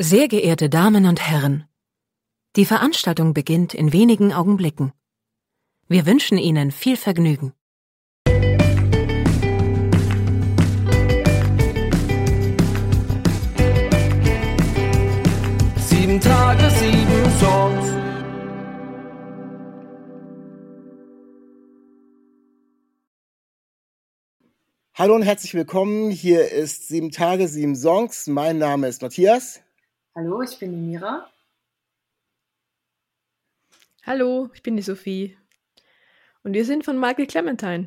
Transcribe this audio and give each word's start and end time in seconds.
Sehr 0.00 0.28
geehrte 0.28 0.70
Damen 0.70 1.06
und 1.06 1.28
Herren, 1.28 1.64
die 2.54 2.64
Veranstaltung 2.64 3.34
beginnt 3.34 3.74
in 3.74 3.92
wenigen 3.92 4.32
Augenblicken. 4.32 4.92
Wir 5.88 6.06
wünschen 6.06 6.38
Ihnen 6.38 6.70
viel 6.70 6.96
Vergnügen. 6.96 7.52
Sieben 15.78 16.20
Tage, 16.20 16.70
sieben 16.70 17.30
Songs. 17.40 17.92
Hallo 24.94 25.16
und 25.16 25.22
herzlich 25.22 25.54
willkommen. 25.54 26.12
Hier 26.12 26.52
ist 26.52 26.86
Sieben 26.86 27.10
Tage, 27.10 27.48
sieben 27.48 27.74
Songs. 27.74 28.28
Mein 28.28 28.58
Name 28.58 28.86
ist 28.86 29.02
Matthias. 29.02 29.60
Hallo, 30.20 30.42
ich 30.42 30.58
bin 30.58 30.72
die 30.72 30.78
Mira. 30.78 31.30
Hallo, 34.04 34.50
ich 34.52 34.64
bin 34.64 34.74
die 34.74 34.82
Sophie. 34.82 35.36
Und 36.42 36.54
wir 36.54 36.64
sind 36.64 36.84
von 36.84 36.98
Michael 36.98 37.28
Clementine. 37.28 37.86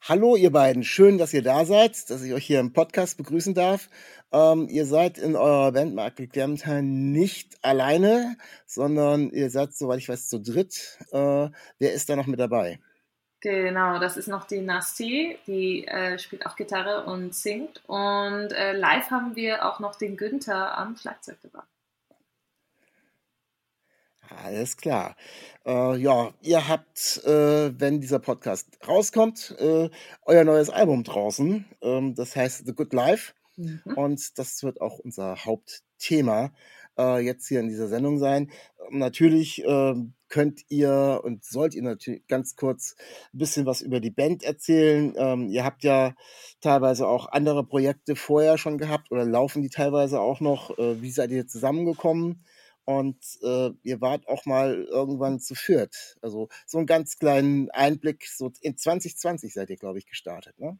Hallo, 0.00 0.34
ihr 0.34 0.50
beiden. 0.50 0.82
Schön, 0.82 1.18
dass 1.18 1.32
ihr 1.32 1.44
da 1.44 1.64
seid, 1.64 2.10
dass 2.10 2.24
ich 2.24 2.32
euch 2.32 2.44
hier 2.44 2.58
im 2.58 2.72
Podcast 2.72 3.18
begrüßen 3.18 3.54
darf. 3.54 3.88
Ähm, 4.32 4.66
ihr 4.68 4.84
seid 4.84 5.16
in 5.16 5.36
eurer 5.36 5.70
Band 5.70 5.94
Michael 5.94 6.26
Clementine 6.26 6.82
nicht 6.82 7.56
alleine, 7.62 8.36
sondern 8.66 9.30
ihr 9.30 9.48
seid, 9.48 9.74
soweit 9.74 10.00
ich 10.00 10.08
weiß, 10.08 10.28
zu 10.28 10.40
dritt. 10.40 10.98
Äh, 11.12 11.50
wer 11.78 11.92
ist 11.92 12.08
da 12.08 12.16
noch 12.16 12.26
mit 12.26 12.40
dabei? 12.40 12.80
Genau, 13.42 13.98
das 13.98 14.16
ist 14.16 14.28
noch 14.28 14.46
die 14.46 14.60
Nasty, 14.60 15.36
die 15.48 15.84
äh, 15.88 16.16
spielt 16.16 16.46
auch 16.46 16.54
Gitarre 16.54 17.06
und 17.06 17.34
singt. 17.34 17.82
Und 17.88 18.52
äh, 18.52 18.72
live 18.72 19.10
haben 19.10 19.34
wir 19.34 19.66
auch 19.66 19.80
noch 19.80 19.96
den 19.96 20.16
Günther 20.16 20.78
am 20.78 20.96
Schlagzeug 20.96 21.38
dabei. 21.42 21.64
Alles 24.44 24.76
klar. 24.76 25.16
Äh, 25.66 25.96
ja, 25.96 26.32
ihr 26.40 26.68
habt, 26.68 27.24
äh, 27.24 27.78
wenn 27.80 28.00
dieser 28.00 28.20
Podcast 28.20 28.78
rauskommt, 28.86 29.56
äh, 29.58 29.90
euer 30.22 30.44
neues 30.44 30.70
Album 30.70 31.02
draußen. 31.02 31.64
Ähm, 31.82 32.14
das 32.14 32.36
heißt 32.36 32.64
The 32.64 32.72
Good 32.72 32.92
Life. 32.92 33.32
Mhm. 33.56 33.82
Und 33.96 34.38
das 34.38 34.62
wird 34.62 34.80
auch 34.80 35.00
unser 35.00 35.44
Hauptthema 35.44 36.52
äh, 36.96 37.18
jetzt 37.18 37.48
hier 37.48 37.58
in 37.58 37.68
dieser 37.68 37.88
Sendung 37.88 38.18
sein. 38.18 38.52
Ähm, 38.88 38.98
natürlich 38.98 39.64
könnt 40.32 40.62
ihr 40.70 41.20
und 41.22 41.44
sollt 41.44 41.74
ihr 41.74 41.82
natürlich 41.82 42.26
ganz 42.26 42.56
kurz 42.56 42.96
ein 43.34 43.38
bisschen 43.38 43.66
was 43.66 43.82
über 43.82 44.00
die 44.00 44.10
Band 44.10 44.42
erzählen. 44.42 45.12
Ähm, 45.16 45.48
ihr 45.50 45.62
habt 45.62 45.84
ja 45.84 46.14
teilweise 46.62 47.06
auch 47.06 47.30
andere 47.30 47.64
Projekte 47.64 48.16
vorher 48.16 48.56
schon 48.56 48.78
gehabt 48.78 49.12
oder 49.12 49.26
laufen 49.26 49.60
die 49.60 49.68
teilweise 49.68 50.20
auch 50.20 50.40
noch. 50.40 50.76
Äh, 50.78 51.02
wie 51.02 51.10
seid 51.10 51.30
ihr 51.30 51.46
zusammengekommen? 51.46 52.44
Und 52.84 53.18
äh, 53.42 53.70
ihr 53.82 54.00
wart 54.00 54.26
auch 54.26 54.46
mal 54.46 54.82
irgendwann 54.84 55.38
zu 55.38 55.54
viert. 55.54 56.16
Also 56.22 56.48
so 56.66 56.78
einen 56.78 56.86
ganz 56.86 57.18
kleinen 57.18 57.70
Einblick. 57.70 58.26
So 58.26 58.50
in 58.62 58.76
2020 58.76 59.52
seid 59.52 59.68
ihr, 59.68 59.76
glaube 59.76 59.98
ich, 59.98 60.06
gestartet, 60.06 60.58
ne? 60.58 60.78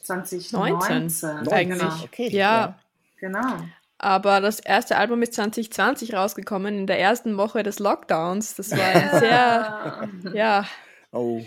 2019 0.00 1.48
eigentlich. 1.48 2.04
Okay, 2.04 2.28
ja. 2.30 2.38
ja. 2.38 2.78
Genau. 3.20 3.58
Aber 4.04 4.42
das 4.42 4.60
erste 4.60 4.98
Album 4.98 5.22
ist 5.22 5.32
2020 5.32 6.12
rausgekommen, 6.12 6.80
in 6.80 6.86
der 6.86 7.00
ersten 7.00 7.38
Woche 7.38 7.62
des 7.62 7.78
Lockdowns. 7.78 8.54
Das 8.54 8.70
war 8.72 8.84
ein 8.84 9.18
sehr, 9.18 10.10
ja, 10.34 10.66
oh, 11.10 11.40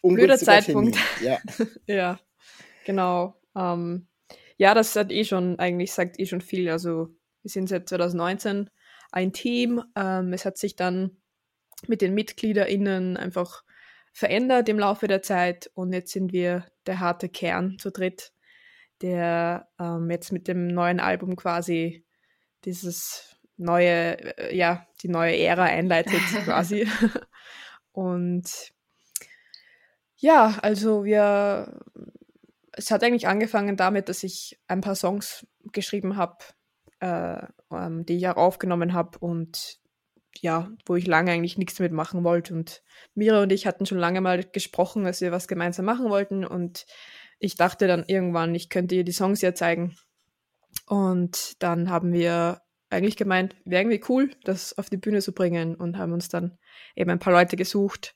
blöder 0.00 0.38
Zeitpunkt. 0.38 0.96
Ja. 1.20 1.40
ja, 1.88 2.20
genau. 2.84 3.34
Ähm, 3.56 4.06
ja, 4.58 4.74
das 4.74 4.94
hat 4.94 5.10
eh 5.10 5.24
schon, 5.24 5.58
eigentlich 5.58 5.92
sagt 5.92 6.20
eh 6.20 6.26
schon 6.26 6.40
viel. 6.40 6.70
Also 6.70 7.08
wir 7.42 7.50
sind 7.50 7.68
seit 7.68 7.88
2019 7.88 8.70
ein 9.10 9.32
Team. 9.32 9.82
Ähm, 9.96 10.32
es 10.32 10.44
hat 10.44 10.56
sich 10.56 10.76
dann 10.76 11.16
mit 11.88 12.00
den 12.00 12.14
MitgliederInnen 12.14 13.16
einfach 13.16 13.64
verändert 14.12 14.68
im 14.68 14.78
Laufe 14.78 15.08
der 15.08 15.22
Zeit 15.22 15.68
und 15.74 15.92
jetzt 15.92 16.12
sind 16.12 16.32
wir 16.32 16.64
der 16.86 17.00
harte 17.00 17.28
Kern 17.28 17.76
zu 17.80 17.90
dritt 17.90 18.34
der 19.02 19.68
ähm, 19.78 20.10
jetzt 20.10 20.32
mit 20.32 20.48
dem 20.48 20.66
neuen 20.68 21.00
Album 21.00 21.36
quasi 21.36 22.03
dieses 22.64 23.36
neue, 23.56 24.38
äh, 24.38 24.56
ja, 24.56 24.86
die 25.02 25.08
neue 25.08 25.36
Ära 25.36 25.64
einleitet 25.64 26.20
quasi. 26.44 26.88
Und 27.92 28.72
ja, 30.16 30.58
also 30.62 31.04
wir, 31.04 31.80
es 32.72 32.90
hat 32.90 33.04
eigentlich 33.04 33.28
angefangen 33.28 33.76
damit, 33.76 34.08
dass 34.08 34.22
ich 34.22 34.58
ein 34.68 34.80
paar 34.80 34.96
Songs 34.96 35.46
geschrieben 35.72 36.16
habe, 36.16 36.38
äh, 37.00 37.46
ähm, 37.70 38.06
die 38.06 38.16
ich 38.16 38.28
auch 38.28 38.36
aufgenommen 38.36 38.92
habe 38.92 39.18
und 39.18 39.78
ja, 40.40 40.70
wo 40.86 40.96
ich 40.96 41.06
lange 41.06 41.32
eigentlich 41.32 41.58
nichts 41.58 41.76
damit 41.76 41.92
machen 41.92 42.24
wollte. 42.24 42.54
Und 42.54 42.82
Mira 43.14 43.42
und 43.42 43.52
ich 43.52 43.66
hatten 43.66 43.86
schon 43.86 43.98
lange 43.98 44.20
mal 44.20 44.42
gesprochen, 44.44 45.04
dass 45.04 45.20
wir 45.20 45.32
was 45.32 45.48
gemeinsam 45.48 45.84
machen 45.84 46.10
wollten. 46.10 46.44
Und 46.44 46.86
ich 47.38 47.56
dachte 47.56 47.86
dann 47.86 48.04
irgendwann, 48.06 48.54
ich 48.54 48.68
könnte 48.68 48.94
ihr 48.94 49.04
die 49.04 49.12
Songs 49.12 49.40
ja 49.42 49.54
zeigen. 49.54 49.96
Und 50.86 51.62
dann 51.62 51.90
haben 51.90 52.12
wir 52.12 52.60
eigentlich 52.90 53.16
gemeint, 53.16 53.56
wäre 53.64 53.82
irgendwie 53.82 54.04
cool, 54.08 54.30
das 54.44 54.76
auf 54.78 54.88
die 54.88 54.96
Bühne 54.96 55.20
zu 55.20 55.32
bringen 55.32 55.74
und 55.74 55.98
haben 55.98 56.12
uns 56.12 56.28
dann 56.28 56.58
eben 56.94 57.10
ein 57.10 57.18
paar 57.18 57.32
Leute 57.32 57.56
gesucht. 57.56 58.14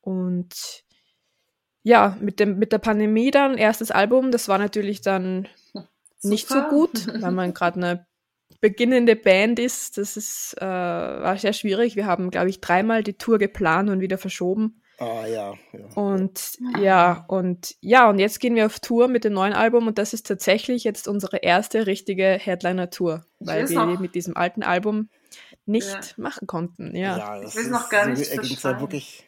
Und 0.00 0.84
ja, 1.82 2.16
mit, 2.20 2.40
dem, 2.40 2.58
mit 2.58 2.72
der 2.72 2.78
Pandemie 2.78 3.30
dann, 3.30 3.56
erstes 3.56 3.90
Album, 3.90 4.30
das 4.30 4.48
war 4.48 4.58
natürlich 4.58 5.00
dann 5.00 5.48
Super. 5.72 5.88
nicht 6.22 6.48
so 6.48 6.62
gut, 6.68 7.06
weil 7.22 7.32
man 7.32 7.54
gerade 7.54 7.76
eine 7.76 8.06
beginnende 8.60 9.16
Band 9.16 9.58
ist. 9.58 9.96
Das 9.96 10.16
ist, 10.16 10.54
äh, 10.58 10.64
war 10.64 11.36
sehr 11.38 11.52
schwierig. 11.52 11.96
Wir 11.96 12.06
haben, 12.06 12.30
glaube 12.30 12.50
ich, 12.50 12.60
dreimal 12.60 13.02
die 13.02 13.14
Tour 13.14 13.38
geplant 13.38 13.88
und 13.88 14.00
wieder 14.00 14.18
verschoben. 14.18 14.79
Ah 15.00 15.26
ja, 15.26 15.54
ja. 15.72 15.86
Und 15.94 16.58
ja, 16.78 17.24
und 17.26 17.74
ja, 17.80 18.10
und 18.10 18.18
jetzt 18.18 18.38
gehen 18.38 18.54
wir 18.54 18.66
auf 18.66 18.80
Tour 18.80 19.08
mit 19.08 19.24
dem 19.24 19.32
neuen 19.32 19.54
Album 19.54 19.86
und 19.86 19.96
das 19.96 20.12
ist 20.12 20.26
tatsächlich 20.26 20.84
jetzt 20.84 21.08
unsere 21.08 21.38
erste 21.38 21.86
richtige 21.86 22.38
Headliner-Tour, 22.38 23.24
weil 23.38 23.66
wir 23.70 23.86
noch. 23.86 23.98
mit 23.98 24.14
diesem 24.14 24.36
alten 24.36 24.62
Album 24.62 25.08
nicht 25.64 25.88
ja. 25.88 26.00
machen 26.18 26.46
konnten. 26.46 26.94
Ja, 26.94 27.16
ja 27.16 27.40
das 27.40 27.54
ich 27.54 27.64
will 27.64 27.70
noch 27.70 27.88
gar 27.88 28.08
nicht 28.08 28.26
so, 28.60 28.78
wirklich 28.78 29.26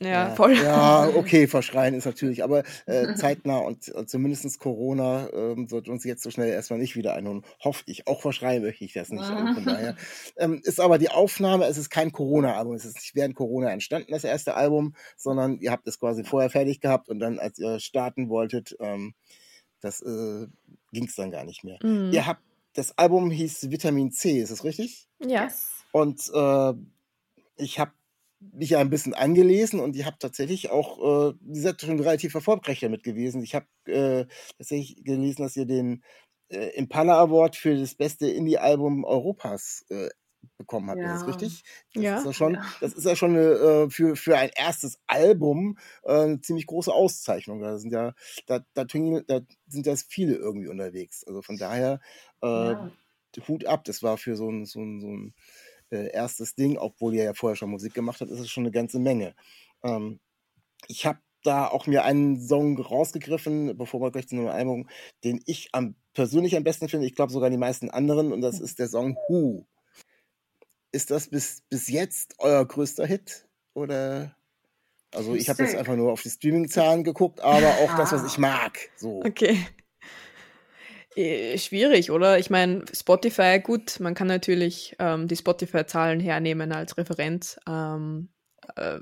ja, 0.00 0.08
ja, 0.08 0.30
voll. 0.34 0.56
Ja, 0.56 1.08
okay, 1.14 1.46
verschreien 1.46 1.94
ist 1.94 2.04
natürlich, 2.04 2.44
aber 2.44 2.62
äh, 2.86 3.14
zeitnah 3.16 3.58
und 3.58 3.88
äh, 3.94 4.06
zumindest 4.06 4.58
Corona 4.58 5.28
ähm, 5.32 5.68
sollte 5.68 5.90
uns 5.90 6.04
jetzt 6.04 6.22
so 6.22 6.30
schnell 6.30 6.48
erstmal 6.48 6.78
nicht 6.78 6.96
wieder 6.96 7.14
einholen. 7.14 7.44
Hoffe 7.60 7.82
ich. 7.86 8.06
Auch 8.06 8.20
verschreien 8.20 8.62
möchte 8.62 8.84
ich 8.84 8.92
das 8.92 9.10
nicht. 9.10 9.24
Von 9.24 9.64
daher 9.64 9.96
ähm, 10.36 10.60
ist 10.64 10.80
aber 10.80 10.98
die 10.98 11.10
Aufnahme, 11.10 11.66
es 11.66 11.78
ist 11.78 11.90
kein 11.90 12.12
Corona-Album. 12.12 12.74
Es 12.74 12.84
ist 12.84 12.96
nicht 12.96 13.14
während 13.14 13.34
Corona 13.34 13.70
entstanden, 13.70 14.12
das 14.12 14.24
erste 14.24 14.54
Album, 14.54 14.94
sondern 15.16 15.58
ihr 15.58 15.70
habt 15.70 15.86
es 15.88 15.98
quasi 15.98 16.24
vorher 16.24 16.50
fertig 16.50 16.80
gehabt 16.80 17.08
und 17.08 17.18
dann, 17.18 17.38
als 17.38 17.58
ihr 17.58 17.80
starten 17.80 18.28
wolltet, 18.28 18.76
ähm, 18.80 19.14
das 19.80 20.00
äh, 20.00 20.46
ging 20.92 21.06
es 21.06 21.14
dann 21.14 21.30
gar 21.30 21.44
nicht 21.44 21.64
mehr. 21.64 21.78
Mhm. 21.82 22.10
Ihr 22.12 22.26
habt, 22.26 22.42
das 22.74 22.96
Album 22.96 23.30
hieß 23.30 23.70
Vitamin 23.70 24.12
C, 24.12 24.40
ist 24.40 24.52
das 24.52 24.64
richtig? 24.64 25.08
Ja. 25.20 25.48
Und 25.92 26.30
äh, 26.32 26.72
ich 27.56 27.78
habe 27.78 27.92
mich 28.40 28.70
ja 28.70 28.78
ein 28.78 28.90
bisschen 28.90 29.14
angelesen 29.14 29.80
und 29.80 29.96
ich 29.96 30.04
habe 30.04 30.16
tatsächlich 30.18 30.70
auch, 30.70 30.98
äh, 31.30 31.34
ihr 31.52 31.62
seid 31.62 31.80
schon 31.80 31.98
relativ 31.98 32.34
erfolgreich 32.34 32.80
damit 32.80 33.02
gewesen. 33.02 33.42
Ich 33.42 33.54
habe 33.54 33.66
äh, 33.86 34.26
tatsächlich 34.56 35.04
gelesen, 35.04 35.42
dass 35.42 35.56
ihr 35.56 35.66
den 35.66 36.04
äh, 36.48 36.76
Impala 36.76 37.20
Award 37.20 37.56
für 37.56 37.76
das 37.76 37.94
beste 37.94 38.28
Indie-Album 38.28 39.04
Europas 39.04 39.84
äh, 39.90 40.08
bekommen 40.56 40.90
habt. 40.90 41.00
Ja. 41.00 41.16
Ist 41.16 41.22
das 41.22 41.28
richtig? 41.28 41.62
Das 41.94 42.02
ja. 42.02 42.18
Ist 42.18 42.26
ja 42.26 42.32
schon, 42.32 42.54
ja. 42.54 42.64
Das 42.80 42.92
ist 42.92 43.04
ja 43.04 43.16
schon 43.16 43.30
eine, 43.30 43.40
äh, 43.40 43.90
für, 43.90 44.16
für 44.16 44.36
ein 44.36 44.50
erstes 44.54 44.98
Album 45.06 45.78
äh, 46.04 46.12
eine 46.12 46.40
ziemlich 46.40 46.66
große 46.66 46.92
Auszeichnung. 46.92 47.60
Da 47.60 47.78
sind 47.78 47.92
ja, 47.92 48.14
da, 48.46 48.60
da, 48.74 48.84
da 48.84 49.40
sind 49.66 49.86
ja 49.86 49.96
viele 49.96 50.36
irgendwie 50.36 50.68
unterwegs. 50.68 51.24
Also 51.24 51.42
von 51.42 51.56
daher 51.56 52.00
äh. 52.42 52.74
Hut 53.46 53.66
ab. 53.66 53.84
Das 53.84 54.02
war 54.02 54.18
für 54.18 54.34
so 54.36 54.50
ein, 54.50 54.64
so 54.64 54.80
ein, 54.80 55.00
so 55.00 55.08
ein 55.08 55.34
äh, 55.90 56.10
erstes 56.10 56.54
Ding, 56.54 56.76
obwohl 56.76 57.14
ihr 57.14 57.24
ja 57.24 57.34
vorher 57.34 57.56
schon 57.56 57.70
Musik 57.70 57.94
gemacht 57.94 58.20
habt, 58.20 58.30
ist 58.30 58.40
es 58.40 58.50
schon 58.50 58.64
eine 58.64 58.70
ganze 58.70 58.98
Menge. 58.98 59.34
Ähm, 59.82 60.20
ich 60.86 61.06
habe 61.06 61.18
da 61.42 61.68
auch 61.68 61.86
mir 61.86 62.04
einen 62.04 62.40
Song 62.40 62.78
rausgegriffen, 62.78 63.76
bevor 63.76 64.00
wir 64.00 64.10
gleich 64.10 64.28
zu 64.28 64.36
einem 64.36 64.48
Album, 64.48 64.88
den 65.24 65.40
ich 65.46 65.68
am, 65.72 65.94
persönlich 66.14 66.56
am 66.56 66.64
besten 66.64 66.88
finde. 66.88 67.06
Ich 67.06 67.14
glaube 67.14 67.32
sogar 67.32 67.50
die 67.50 67.56
meisten 67.56 67.90
anderen, 67.90 68.32
und 68.32 68.40
das 68.40 68.60
ist 68.60 68.78
der 68.78 68.88
Song 68.88 69.16
Who. 69.28 69.66
Ist 70.90 71.10
das 71.10 71.28
bis, 71.28 71.62
bis 71.68 71.88
jetzt 71.88 72.34
euer 72.38 72.64
größter 72.64 73.06
Hit? 73.06 73.46
Oder? 73.74 74.34
Also 75.14 75.34
ich 75.34 75.48
habe 75.48 75.62
jetzt 75.62 75.76
einfach 75.76 75.96
nur 75.96 76.12
auf 76.12 76.22
die 76.22 76.30
Streaming-Zahlen 76.30 77.04
geguckt, 77.04 77.40
aber 77.40 77.68
auch 77.68 77.96
das, 77.96 78.12
was 78.12 78.22
ah. 78.22 78.26
ich 78.26 78.38
mag. 78.38 78.78
So. 78.96 79.22
Okay. 79.24 79.66
Äh, 81.18 81.58
schwierig, 81.58 82.10
oder? 82.12 82.38
Ich 82.38 82.48
meine, 82.48 82.84
Spotify, 82.92 83.58
gut, 83.60 83.98
man 83.98 84.14
kann 84.14 84.28
natürlich 84.28 84.94
ähm, 85.00 85.26
die 85.26 85.34
Spotify-Zahlen 85.36 86.20
hernehmen 86.20 86.70
als 86.72 86.96
Referenz. 86.96 87.58
Ähm, 87.68 88.28
äh, 88.76 89.00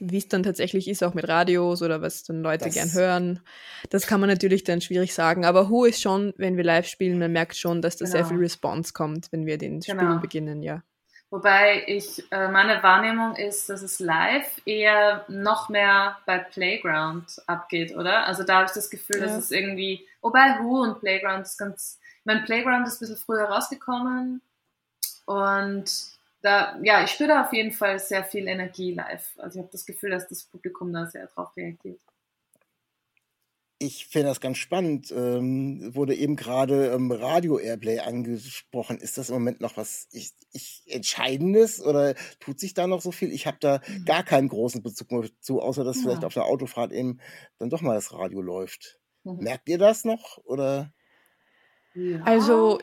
wie 0.00 0.18
es 0.18 0.28
dann 0.28 0.42
tatsächlich 0.42 0.86
ist, 0.88 1.02
auch 1.02 1.14
mit 1.14 1.26
Radios 1.26 1.80
oder 1.80 2.02
was 2.02 2.24
dann 2.24 2.42
Leute 2.42 2.66
Das- 2.66 2.74
gern 2.74 2.92
hören, 2.92 3.40
das 3.88 4.06
kann 4.06 4.20
man 4.20 4.28
natürlich 4.28 4.64
dann 4.64 4.82
schwierig 4.82 5.14
sagen. 5.14 5.46
Aber 5.46 5.70
Who 5.70 5.86
ist 5.86 6.02
schon, 6.02 6.34
wenn 6.36 6.58
wir 6.58 6.64
live 6.64 6.86
spielen, 6.86 7.18
man 7.18 7.32
merkt 7.32 7.56
schon, 7.56 7.80
dass 7.80 7.96
da 7.96 8.04
sehr 8.04 8.20
Genau. 8.20 8.28
viel 8.28 8.38
Response 8.38 8.92
kommt, 8.92 9.32
wenn 9.32 9.46
wir 9.46 9.56
den 9.56 9.80
Genau. 9.80 10.02
Spielen 10.02 10.20
beginnen, 10.20 10.62
ja. 10.62 10.82
Wobei 11.32 11.84
ich, 11.86 12.30
äh, 12.30 12.48
meine 12.48 12.82
Wahrnehmung 12.82 13.34
ist, 13.36 13.70
dass 13.70 13.80
es 13.80 14.00
live 14.00 14.60
eher 14.66 15.24
noch 15.28 15.70
mehr 15.70 16.18
bei 16.26 16.38
Playground 16.38 17.42
abgeht, 17.46 17.96
oder? 17.96 18.26
Also 18.26 18.44
da 18.44 18.56
habe 18.56 18.66
ich 18.66 18.72
das 18.72 18.90
Gefühl, 18.90 19.16
Ja. 19.20 19.26
dass 19.28 19.38
es 19.38 19.50
irgendwie, 19.50 20.06
wobei 20.20 20.58
Who 20.60 20.82
und 20.82 21.00
Playground 21.00 21.46
ist 21.46 21.56
ganz, 21.56 21.98
mein 22.24 22.44
Playground 22.44 22.86
ist 22.86 22.96
ein 22.96 22.98
bisschen 23.00 23.16
früher 23.16 23.44
rausgekommen 23.44 24.42
und 25.24 25.90
da, 26.42 26.76
ja, 26.82 27.02
ich 27.02 27.12
spüre 27.12 27.30
da 27.30 27.42
auf 27.44 27.52
jeden 27.54 27.72
Fall 27.72 27.98
sehr 27.98 28.24
viel 28.24 28.46
Energie 28.46 28.92
live. 28.92 29.30
Also 29.38 29.58
ich 29.58 29.62
habe 29.62 29.72
das 29.72 29.86
Gefühl, 29.86 30.10
dass 30.10 30.28
das 30.28 30.42
Publikum 30.42 30.92
da 30.92 31.06
sehr 31.06 31.28
drauf 31.28 31.56
reagiert. 31.56 32.00
Ich 33.82 34.06
finde 34.06 34.28
das 34.28 34.40
ganz 34.40 34.58
spannend. 34.58 35.10
Ähm, 35.10 35.94
wurde 35.94 36.14
eben 36.14 36.36
gerade 36.36 36.92
ähm, 36.92 37.10
Radio-Airplay 37.10 37.98
angesprochen. 37.98 38.98
Ist 38.98 39.18
das 39.18 39.28
im 39.28 39.34
Moment 39.34 39.60
noch 39.60 39.76
was 39.76 40.06
ich, 40.12 40.32
ich, 40.52 40.84
Entscheidendes 40.86 41.80
oder 41.84 42.14
tut 42.38 42.60
sich 42.60 42.74
da 42.74 42.86
noch 42.86 43.00
so 43.00 43.10
viel? 43.10 43.32
Ich 43.32 43.46
habe 43.46 43.56
da 43.60 43.80
gar 44.04 44.22
keinen 44.22 44.48
großen 44.48 44.82
Bezug 44.82 45.10
mehr 45.10 45.28
zu, 45.40 45.60
außer 45.60 45.82
dass 45.82 45.96
Ja. 45.96 46.02
vielleicht 46.02 46.24
auf 46.24 46.34
der 46.34 46.44
Autofahrt 46.44 46.92
eben 46.92 47.18
dann 47.58 47.70
doch 47.70 47.80
mal 47.80 47.94
das 47.94 48.12
Radio 48.12 48.40
läuft. 48.40 49.00
Mhm. 49.24 49.38
Merkt 49.38 49.68
ihr 49.68 49.78
das 49.78 50.04
noch? 50.04 50.38
Oder? 50.44 50.92
Ja. 51.94 52.22
Also, 52.22 52.80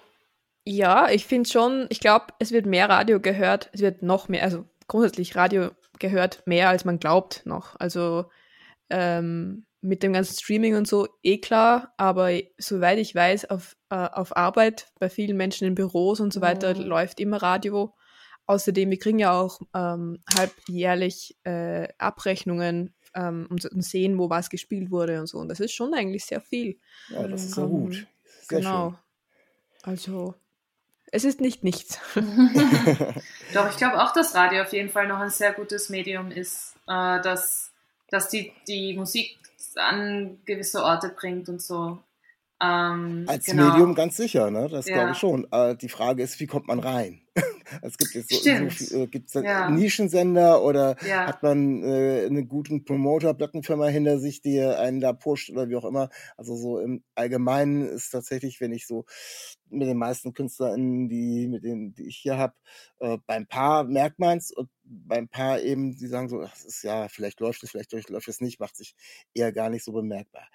ja, 0.65 1.09
ich 1.09 1.25
finde 1.25 1.49
schon, 1.49 1.87
ich 1.89 2.01
glaube, 2.01 2.27
es 2.39 2.51
wird 2.51 2.65
mehr 2.65 2.89
Radio 2.89 3.19
gehört, 3.19 3.69
es 3.73 3.81
wird 3.81 4.03
noch 4.03 4.27
mehr, 4.27 4.43
also 4.43 4.65
grundsätzlich 4.87 5.35
Radio 5.35 5.69
gehört 5.97 6.45
mehr, 6.45 6.69
als 6.69 6.83
man 6.85 6.99
glaubt 6.99 7.45
noch. 7.45 7.79
Also 7.79 8.25
ähm, 8.89 9.65
mit 9.81 10.03
dem 10.03 10.13
ganzen 10.13 10.37
Streaming 10.37 10.75
und 10.75 10.87
so, 10.87 11.07
eh 11.23 11.37
klar, 11.39 11.93
aber 11.97 12.31
soweit 12.57 12.97
ich 12.99 13.15
weiß, 13.15 13.49
auf, 13.49 13.77
äh, 13.89 13.95
auf 13.95 14.35
Arbeit, 14.35 14.87
bei 14.99 15.09
vielen 15.09 15.37
Menschen 15.37 15.67
in 15.67 15.75
Büros 15.75 16.19
und 16.19 16.33
so 16.33 16.41
weiter, 16.41 16.73
Mhm. 16.75 16.81
läuft 16.81 17.19
immer 17.19 17.37
Radio. 17.41 17.93
Außerdem, 18.45 18.89
wir 18.89 18.99
kriegen 18.99 19.19
ja 19.19 19.31
auch 19.39 19.61
ähm, 19.75 20.19
halbjährlich 20.37 21.37
äh, 21.43 21.87
Abrechnungen 21.97 22.93
ähm, 23.13 23.47
und, 23.49 23.63
und 23.65 23.81
sehen, 23.83 24.17
wo 24.17 24.29
was 24.29 24.49
gespielt 24.49 24.91
wurde 24.91 25.19
und 25.19 25.27
so. 25.27 25.37
Und 25.37 25.47
das 25.49 25.59
ist 25.59 25.73
schon 25.73 25.93
eigentlich 25.93 26.25
sehr 26.25 26.41
viel. 26.41 26.79
Ja, 27.09 27.27
das 27.27 27.45
ist 27.45 27.57
ja 27.57 27.63
Ähm, 27.63 27.69
gut. 27.69 28.07
Sehr 28.47 28.59
genau. 28.59 28.95
Also, 29.83 30.33
es 31.11 31.23
ist 31.23 31.39
nicht 31.41 31.63
nichts. 31.63 31.99
Doch, 33.53 33.69
ich 33.69 33.77
glaube 33.77 34.01
auch, 34.01 34.13
dass 34.13 34.35
Radio 34.35 34.63
auf 34.63 34.73
jeden 34.73 34.89
Fall 34.89 35.07
noch 35.07 35.19
ein 35.19 35.29
sehr 35.29 35.53
gutes 35.53 35.89
Medium 35.89 36.31
ist, 36.31 36.75
äh, 36.87 37.21
dass, 37.21 37.71
dass 38.09 38.29
die, 38.29 38.51
die 38.67 38.93
Musik 38.95 39.38
an 39.77 40.39
gewisse 40.45 40.83
Orte 40.83 41.09
bringt 41.09 41.49
und 41.49 41.61
so. 41.61 42.03
Ähm, 42.61 43.27
Als 43.27 43.43
genau. 43.43 43.53
Medium 43.53 43.93
ganz 43.93 44.17
sicher, 44.17 44.49
ne? 44.49 44.69
Das 44.69 44.89
Ja. 44.89 44.91
glaube 44.91 45.11
ich 45.11 45.19
schon. 45.19 45.45
Äh, 45.51 45.75
die 45.77 45.89
Frage 45.89 46.23
ist, 46.23 46.39
wie 46.39 46.47
kommt 46.47 46.67
man 46.67 46.79
rein? 46.79 47.21
es 47.83 47.99
gibt 47.99 48.15
jetzt 48.15 48.29
so, 48.31 48.41
so 48.49 48.73
äh, 48.79 49.05
gibt's 49.07 49.37
Ja. 49.39 49.67
Nischensender 49.67 50.63
oder 50.63 50.95
Ja. 51.01 51.27
hat 51.27 51.43
man 51.43 51.83
äh, 51.83 52.25
einen 52.25 52.47
guten 52.47 52.85
Promoter, 52.85 53.35
Plattenfirma 53.35 53.85
hinter 53.87 54.17
sich, 54.17 54.41
die 54.41 54.59
einen 54.59 54.99
da 54.99 55.13
pusht 55.13 55.51
oder 55.51 55.69
wie 55.69 55.75
auch 55.75 55.85
immer. 55.85 56.09
Also 56.37 56.55
so 56.55 56.79
im 56.79 57.03
Allgemeinen 57.13 57.87
ist 57.87 58.09
tatsächlich, 58.09 58.59
wenn 58.61 58.71
ich 58.73 58.87
so 58.87 59.05
mit 59.69 59.87
den 59.87 59.97
meisten 59.97 60.33
KünstlerInnen, 60.33 61.07
die, 61.09 61.47
mit 61.47 61.63
denen, 61.63 61.93
die 61.93 62.07
ich 62.07 62.17
hier 62.17 62.37
habe, 62.37 62.55
äh, 62.99 63.19
beim 63.27 63.45
Paar 63.47 63.83
merkt 63.83 64.17
man's 64.17 64.51
und 64.51 64.69
beim 64.89 65.27
Paar 65.27 65.61
eben, 65.61 65.95
die 65.95 66.07
sagen 66.07 66.29
so, 66.29 66.41
das 66.41 66.65
ist 66.65 66.83
ja, 66.83 67.07
vielleicht 67.07 67.39
läuft 67.39 67.63
es, 67.63 67.71
vielleicht 67.71 67.91
läuft 68.09 68.27
es 68.27 68.41
nicht, 68.41 68.59
macht 68.59 68.75
sich 68.75 68.95
eher 69.33 69.51
gar 69.51 69.69
nicht 69.69 69.83
so 69.83 69.91
bemerkbar. 69.91 70.47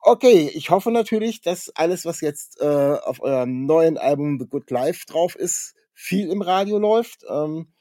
Okay, 0.00 0.50
ich 0.54 0.70
hoffe 0.70 0.90
natürlich, 0.90 1.40
dass 1.40 1.70
alles, 1.70 2.04
was 2.04 2.20
jetzt 2.20 2.60
äh, 2.60 2.64
auf 2.64 3.20
eurem 3.20 3.66
neuen 3.66 3.98
Album 3.98 4.38
The 4.38 4.46
Good 4.46 4.70
Life 4.70 5.06
drauf 5.06 5.34
ist, 5.34 5.74
viel 5.94 6.30
im 6.30 6.42
Radio 6.42 6.78
läuft. 6.78 7.24
Ähm, 7.28 7.72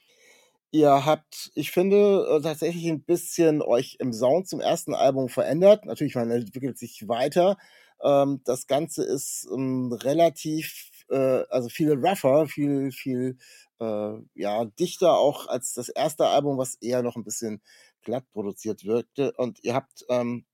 ihr 0.72 1.06
habt, 1.06 1.52
ich 1.56 1.72
finde, 1.72 2.28
äh, 2.30 2.42
tatsächlich 2.42 2.88
ein 2.88 3.04
bisschen 3.04 3.62
euch 3.62 3.98
im 4.00 4.14
Sound 4.14 4.48
zum 4.48 4.60
ersten 4.60 4.96
Album 4.96 5.30
verändert. 5.30 5.86
Natürlich, 5.86 6.16
man 6.16 6.32
entwickelt 6.32 6.78
sich 6.78 7.08
weiter. 7.08 7.58
Ähm, 8.04 8.42
das 8.46 8.68
Ganze 8.68 9.04
ist 9.04 9.48
ähm, 9.54 9.92
relativ, 9.94 10.90
äh, 11.09 11.44
also 11.50 11.69
viel 11.69 11.94
rougher, 11.94 12.48
viel, 12.48 12.92
viel 12.92 13.38
äh, 13.80 14.13
ja, 14.33 14.65
dichter 14.65 15.18
auch 15.18 15.48
als 15.48 15.74
das 15.74 15.89
erste 15.89 16.27
Album, 16.27 16.57
was 16.57 16.75
eher 16.75 17.04
noch 17.04 17.15
ein 17.15 17.24
bisschen 17.24 17.62
glatt 18.01 18.25
produziert 18.31 18.86
wirkte. 18.86 19.33
Und 19.33 19.63
ihr 19.63 19.74
habt 19.74 20.06
ähm, 20.09 20.45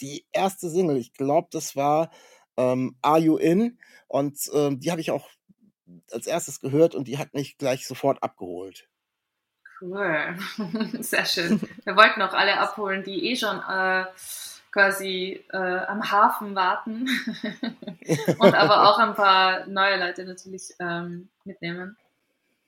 die 0.00 0.26
erste 0.32 0.70
Single, 0.70 0.96
ich 0.96 1.12
glaube, 1.12 1.48
das 1.50 1.76
war 1.76 2.10
ähm, 2.56 2.96
Are 3.02 3.18
You 3.18 3.36
In? 3.36 3.78
Und 4.08 4.38
ähm, 4.52 4.80
die 4.80 4.90
habe 4.90 5.00
ich 5.00 5.10
auch 5.10 5.28
als 6.10 6.26
erstes 6.26 6.60
gehört 6.60 6.94
und 6.94 7.08
die 7.08 7.18
hat 7.18 7.34
mich 7.34 7.58
gleich 7.58 7.86
sofort 7.86 8.22
abgeholt. 8.22 8.88
Cool. 9.80 10.36
Sehr 11.00 11.26
schön. 11.26 11.60
Wir 11.84 11.96
wollten 11.96 12.22
auch 12.22 12.32
alle 12.32 12.58
abholen, 12.58 13.02
die 13.02 13.30
eh 13.30 13.36
schon 13.36 13.58
äh, 13.58 14.04
quasi 14.74 15.44
äh, 15.52 15.56
am 15.56 16.10
Hafen 16.10 16.56
warten. 16.56 17.08
Und 18.38 18.54
aber 18.54 18.90
auch 18.90 18.98
ein 18.98 19.14
paar 19.14 19.66
neue 19.66 20.04
Leute 20.04 20.24
natürlich 20.24 20.74
ähm, 20.80 21.28
mitnehmen. 21.44 21.96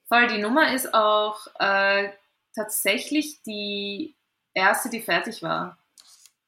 Voll, 0.08 0.28
die 0.28 0.38
Nummer 0.38 0.72
ist 0.72 0.94
auch 0.94 1.48
äh, 1.58 2.10
tatsächlich 2.54 3.42
die 3.42 4.14
erste, 4.54 4.88
die 4.88 5.02
fertig 5.02 5.42
war. 5.42 5.78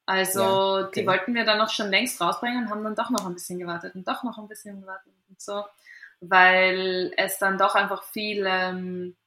Also 0.05 0.39
Ja, 0.39 0.85
okay. 0.85 1.01
die 1.01 1.07
wollten 1.07 1.35
wir 1.35 1.43
dann 1.43 1.57
noch 1.57 1.69
schon 1.69 1.89
längst 1.89 2.21
rausbringen 2.21 2.63
und 2.63 2.69
haben 2.69 2.83
dann 2.85 2.95
doch 2.95 3.09
noch 3.09 3.25
ein 3.27 3.33
bisschen 3.33 3.59
gewartet 3.59 3.95
und 3.95 4.07
doch 4.07 4.23
noch 4.23 4.37
ein 4.37 4.47
bisschen 4.47 4.79
gewartet 4.79 5.11
und 5.27 5.41
so, 5.41 5.65
weil 6.21 7.11
es 7.17 7.37
dann 7.37 7.57
doch 7.57 7.75
einfach 7.75 8.03
viel, 8.03 8.45
ähm, 8.47 9.17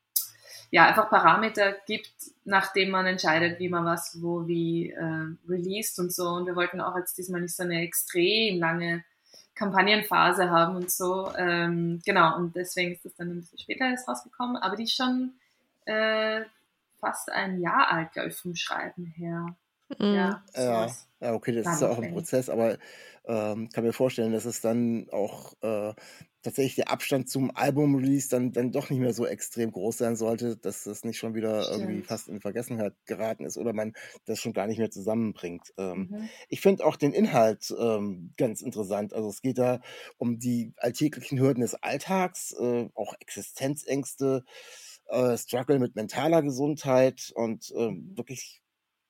ja, 0.73 0.87
einfach 0.87 1.11
Parameter 1.11 1.75
gibt, 1.87 2.15
nachdem 2.45 2.91
man 2.91 3.05
entscheidet, 3.05 3.61
wie 3.61 3.69
man 3.69 3.85
was 3.85 4.23
wo 4.23 4.49
wie 4.49 4.91
äh, 4.91 5.27
released 5.47 5.99
und 5.99 6.13
so. 6.13 6.27
Und 6.29 6.47
wir 6.47 6.57
wollten 6.57 6.81
auch 6.81 6.97
jetzt 6.97 7.17
diesmal 7.19 7.43
nicht 7.43 7.55
so 7.55 7.63
eine 7.63 7.83
extrem 7.83 8.59
lange 8.59 9.05
Kampagnenphase 9.55 10.49
haben 10.49 10.77
und 10.77 10.91
so. 10.91 11.31
Ähm, 11.37 12.01
genau, 12.07 12.37
und 12.37 12.57
deswegen 12.57 12.93
ist 12.93 13.05
das 13.05 13.15
dann 13.17 13.29
ein 13.29 13.41
bisschen 13.41 13.59
später 13.59 13.85
erst 13.85 14.09
rausgekommen, 14.09 14.57
aber 14.57 14.77
die 14.77 14.85
ist 14.85 14.97
schon 14.97 15.35
äh, 15.85 16.41
fast 16.99 17.31
ein 17.31 17.61
Jahr 17.61 17.93
alt, 17.93 18.13
glaube 18.13 18.31
ich, 18.31 18.37
vom 18.37 18.57
Schreiben 18.57 19.05
her. 19.05 19.55
Mhm. 19.99 20.43
Ja, 20.45 20.45
Ja, 20.55 20.97
ja, 21.21 21.35
okay, 21.35 21.53
das 21.53 21.71
ist 21.71 21.81
ja 21.81 21.89
auch 21.91 21.99
ein. 21.99 22.09
Prozess, 22.09 22.49
aber 22.51 22.79
ähm, 23.25 23.69
kann 23.71 23.85
mir 23.85 23.93
vorstellen, 23.93 24.33
dass 24.33 24.45
es 24.45 24.61
dann 24.61 25.09
auch 25.11 25.55
äh, 25.63 25.95
tatsächlich 26.43 26.75
der 26.75 26.91
Abstand 26.91 27.31
zum 27.31 27.57
Album-Release 27.57 28.29
dann, 28.29 28.53
dann 28.53 28.73
doch 28.73 28.91
nicht 28.91 28.99
mehr 28.99 29.15
so 29.15 29.25
extrem 29.27 29.71
groß 29.73 29.97
sein 29.99 30.17
sollte, 30.17 30.57
dass 30.57 30.85
das 30.85 31.05
nicht 31.05 31.19
schon 31.19 31.35
wieder 31.35 31.71
irgendwie 31.71 32.03
Stimmt. 32.03 32.03
fast 32.03 32.29
in 32.29 32.41
Vergessenheit 32.41 32.95
geraten 33.07 33.45
ist 33.47 33.57
oder 33.57 33.73
man 33.73 33.95
das 34.27 34.41
schon 34.41 34.53
gar 34.53 34.67
nicht 34.67 34.79
mehr 34.79 34.91
zusammenbringt. 34.91 35.73
Ähm, 35.79 36.11
Mhm. 36.11 36.33
Ich 36.49 36.61
finde 36.61 36.85
auch 36.85 36.97
den 36.97 37.13
Inhalt 37.13 37.73
ähm, 37.79 38.33
ganz 38.37 38.61
interessant. 38.61 39.15
Also 39.15 39.29
es 39.31 39.41
geht 39.41 39.59
da 39.59 39.81
um 40.19 40.39
die 40.39 40.75
alltäglichen 40.77 41.39
Hürden 41.39 41.61
des 41.63 41.75
Alltags, 41.77 42.53
äh, 42.61 42.89
auch 42.95 43.15
Existenzängste, 43.21 44.45
äh, 45.09 45.37
Struggle 45.39 45.79
mit 45.79 45.95
mentaler 45.95 46.43
Gesundheit 46.43 47.33
und 47.35 47.73
ähm, 47.77 48.13
wirklich, 48.17 48.63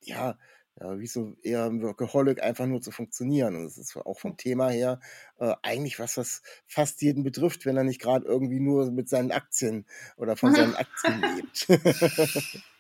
ja, 0.03 0.39
ja, 0.81 0.99
wie 0.99 1.07
so 1.07 1.37
eher 1.43 1.65
ein 1.67 1.83
Workaholic 1.83 2.43
einfach 2.43 2.67
nur 2.67 2.81
zu 2.81 2.91
funktionieren. 2.91 3.57
Und 3.57 3.65
es 3.67 3.79
ist 3.79 3.97
auch 3.97 4.19
vom 4.19 4.37
Thema 4.37 4.71
her 4.71 5.01
äh, 5.39 5.55
eigentlich 5.63 5.99
was, 5.99 6.17
was 6.17 6.43
fast 6.67 7.03
jeden 7.03 7.25
betrifft, 7.25 7.67
wenn 7.67 7.77
er 7.77 7.85
nicht 7.85 8.01
gerade 8.01 8.27
irgendwie 8.27 8.61
nur 8.61 8.91
mit 8.91 9.09
seinen 9.09 9.33
Aktien 9.33 9.87
oder 10.17 10.37
von 10.37 10.53
seinen 10.55 10.75
Aktien 10.75 11.23
lebt. 11.23 11.67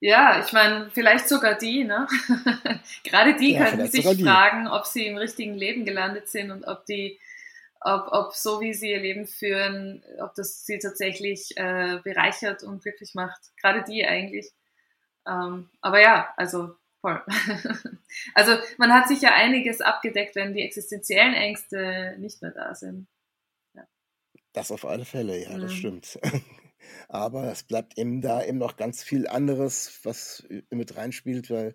Ja, 0.00 0.44
ich 0.44 0.52
meine, 0.52 0.90
vielleicht 0.90 1.28
sogar 1.28 1.54
die, 1.56 1.84
ne? 1.84 2.06
Gerade 3.04 3.34
die 3.36 3.54
Ja, 3.54 3.56
könnten 3.56 3.86
sich 3.90 4.20
fragen, 4.20 4.68
ob 4.68 4.84
sie 4.86 5.06
im 5.06 5.16
richtigen 5.16 5.54
Leben 5.54 5.84
gelandet 5.86 6.28
sind 6.28 6.50
und 6.50 6.64
ob 6.64 6.84
die, 6.84 7.18
ob, 7.80 8.08
ob 8.12 8.34
so 8.34 8.60
wie 8.60 8.74
sie 8.74 8.90
ihr 8.90 9.00
Leben 9.00 9.26
führen, 9.26 10.04
ob 10.20 10.34
das 10.34 10.66
sie 10.66 10.78
tatsächlich 10.78 11.56
äh, 11.56 11.98
bereichert 12.04 12.62
und 12.62 12.82
glücklich 12.82 13.14
macht. 13.14 13.40
Gerade 13.60 13.84
die 13.84 14.04
eigentlich. 14.06 14.52
Ähm, 15.26 15.70
aber 15.80 16.00
ja, 16.00 16.32
also 16.36 16.76
voll. 17.00 17.22
also 18.34 18.52
man 18.78 18.92
hat 18.92 19.08
sich 19.08 19.20
ja 19.20 19.34
einiges 19.34 19.80
abgedeckt, 19.80 20.36
wenn 20.36 20.54
die 20.54 20.62
existenziellen 20.62 21.34
Ängste 21.34 22.16
nicht 22.18 22.42
mehr 22.42 22.52
da 22.52 22.74
sind. 22.74 23.08
Das 24.52 24.70
auf 24.72 24.86
alle 24.86 25.04
Fälle, 25.04 25.38
ja, 25.42 25.58
das 25.58 25.72
Mhm. 25.72 25.76
stimmt. 25.76 26.18
Aber 27.08 27.50
es 27.52 27.62
bleibt 27.64 27.98
eben 27.98 28.22
da 28.22 28.42
eben 28.42 28.58
noch 28.58 28.76
ganz 28.76 29.02
viel 29.02 29.28
anderes, 29.28 30.00
was 30.04 30.46
mit 30.70 30.96
reinspielt, 30.96 31.50
weil 31.50 31.74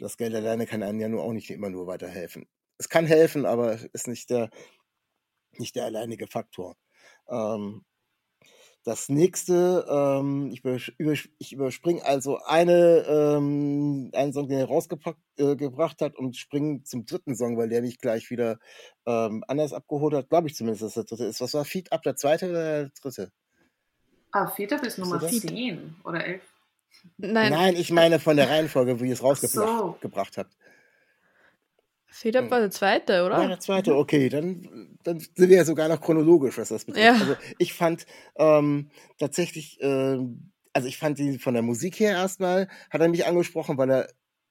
das 0.00 0.16
Geld 0.16 0.34
alleine 0.34 0.66
kann 0.66 0.82
einem 0.82 1.00
ja 1.00 1.08
nur 1.08 1.22
auch 1.22 1.32
nicht 1.32 1.50
immer 1.50 1.70
nur 1.70 1.86
weiterhelfen. 1.86 2.48
Es 2.78 2.88
kann 2.88 3.06
helfen, 3.06 3.46
aber 3.46 3.78
ist 3.92 4.08
nicht 4.08 4.30
der, 4.30 4.50
nicht 5.52 5.76
der 5.76 5.84
alleinige 5.84 6.26
Faktor. 6.26 6.76
Ähm, 7.28 7.84
das 8.84 9.08
nächste, 9.08 9.84
ähm, 9.88 10.50
ich, 10.52 10.64
übers 10.98 11.28
ich 11.38 11.52
überspringe 11.52 12.04
also 12.04 12.38
eine, 12.44 13.04
ähm, 13.08 14.10
einen 14.14 14.32
Song, 14.32 14.48
den 14.48 14.58
er 14.58 14.66
rausgebracht 14.66 15.16
äh, 15.36 16.04
hat 16.04 16.16
und 16.16 16.36
springe 16.36 16.82
zum 16.84 17.04
dritten 17.04 17.34
Song, 17.34 17.58
weil 17.58 17.68
der 17.68 17.82
mich 17.82 17.98
gleich 17.98 18.30
wieder 18.30 18.58
ähm, 19.06 19.44
anders 19.46 19.72
abgeholt 19.72 20.14
hat. 20.14 20.28
Glaube 20.28 20.48
ich 20.48 20.54
zumindest, 20.54 20.82
dass 20.82 20.94
der 20.94 21.04
dritte 21.04 21.24
ist. 21.24 21.40
Was 21.40 21.54
war 21.54 21.64
Feed 21.64 21.92
Up, 21.92 22.02
der 22.02 22.16
zweite 22.16 22.48
oder 22.48 22.82
der 22.82 22.90
dritte? 23.00 23.32
Ah, 24.30 24.48
Feed 24.48 24.72
Up 24.72 24.82
ist 24.84 24.98
Nummer 24.98 25.20
10 25.20 25.96
oder 26.04 26.24
11. 26.24 26.42
Nein. 27.16 27.52
Nein, 27.52 27.76
ich 27.76 27.90
meine 27.90 28.18
von 28.18 28.36
der 28.36 28.48
Reihenfolge, 28.48 29.00
wie 29.00 29.08
ihr 29.08 29.12
es 29.12 29.22
rausgebracht 29.22 30.34
so. 30.34 30.40
habt. 30.40 30.56
Fedab 32.10 32.50
war 32.50 32.60
der 32.60 32.70
zweite, 32.70 33.24
oder? 33.24 33.36
War 33.36 33.48
der 33.48 33.60
zweite, 33.60 33.94
okay. 33.96 34.28
Dann, 34.28 34.96
dann 35.04 35.20
sind 35.20 35.48
wir 35.50 35.56
ja 35.56 35.64
sogar 35.64 35.88
noch 35.88 36.00
chronologisch, 36.00 36.58
was 36.58 36.68
das 36.68 36.84
betrifft. 36.84 37.04
Ja. 37.04 37.12
Also 37.12 37.36
ich 37.58 37.74
fand 37.74 38.06
ähm, 38.36 38.90
tatsächlich, 39.18 39.80
äh, 39.80 40.18
also 40.72 40.88
ich 40.88 40.98
fand 40.98 41.18
ihn 41.18 41.38
von 41.38 41.54
der 41.54 41.62
Musik 41.62 42.00
her 42.00 42.12
erstmal, 42.12 42.68
hat 42.90 43.00
er 43.00 43.08
mich 43.08 43.26
angesprochen, 43.26 43.78
weil 43.78 43.90
er 43.90 44.08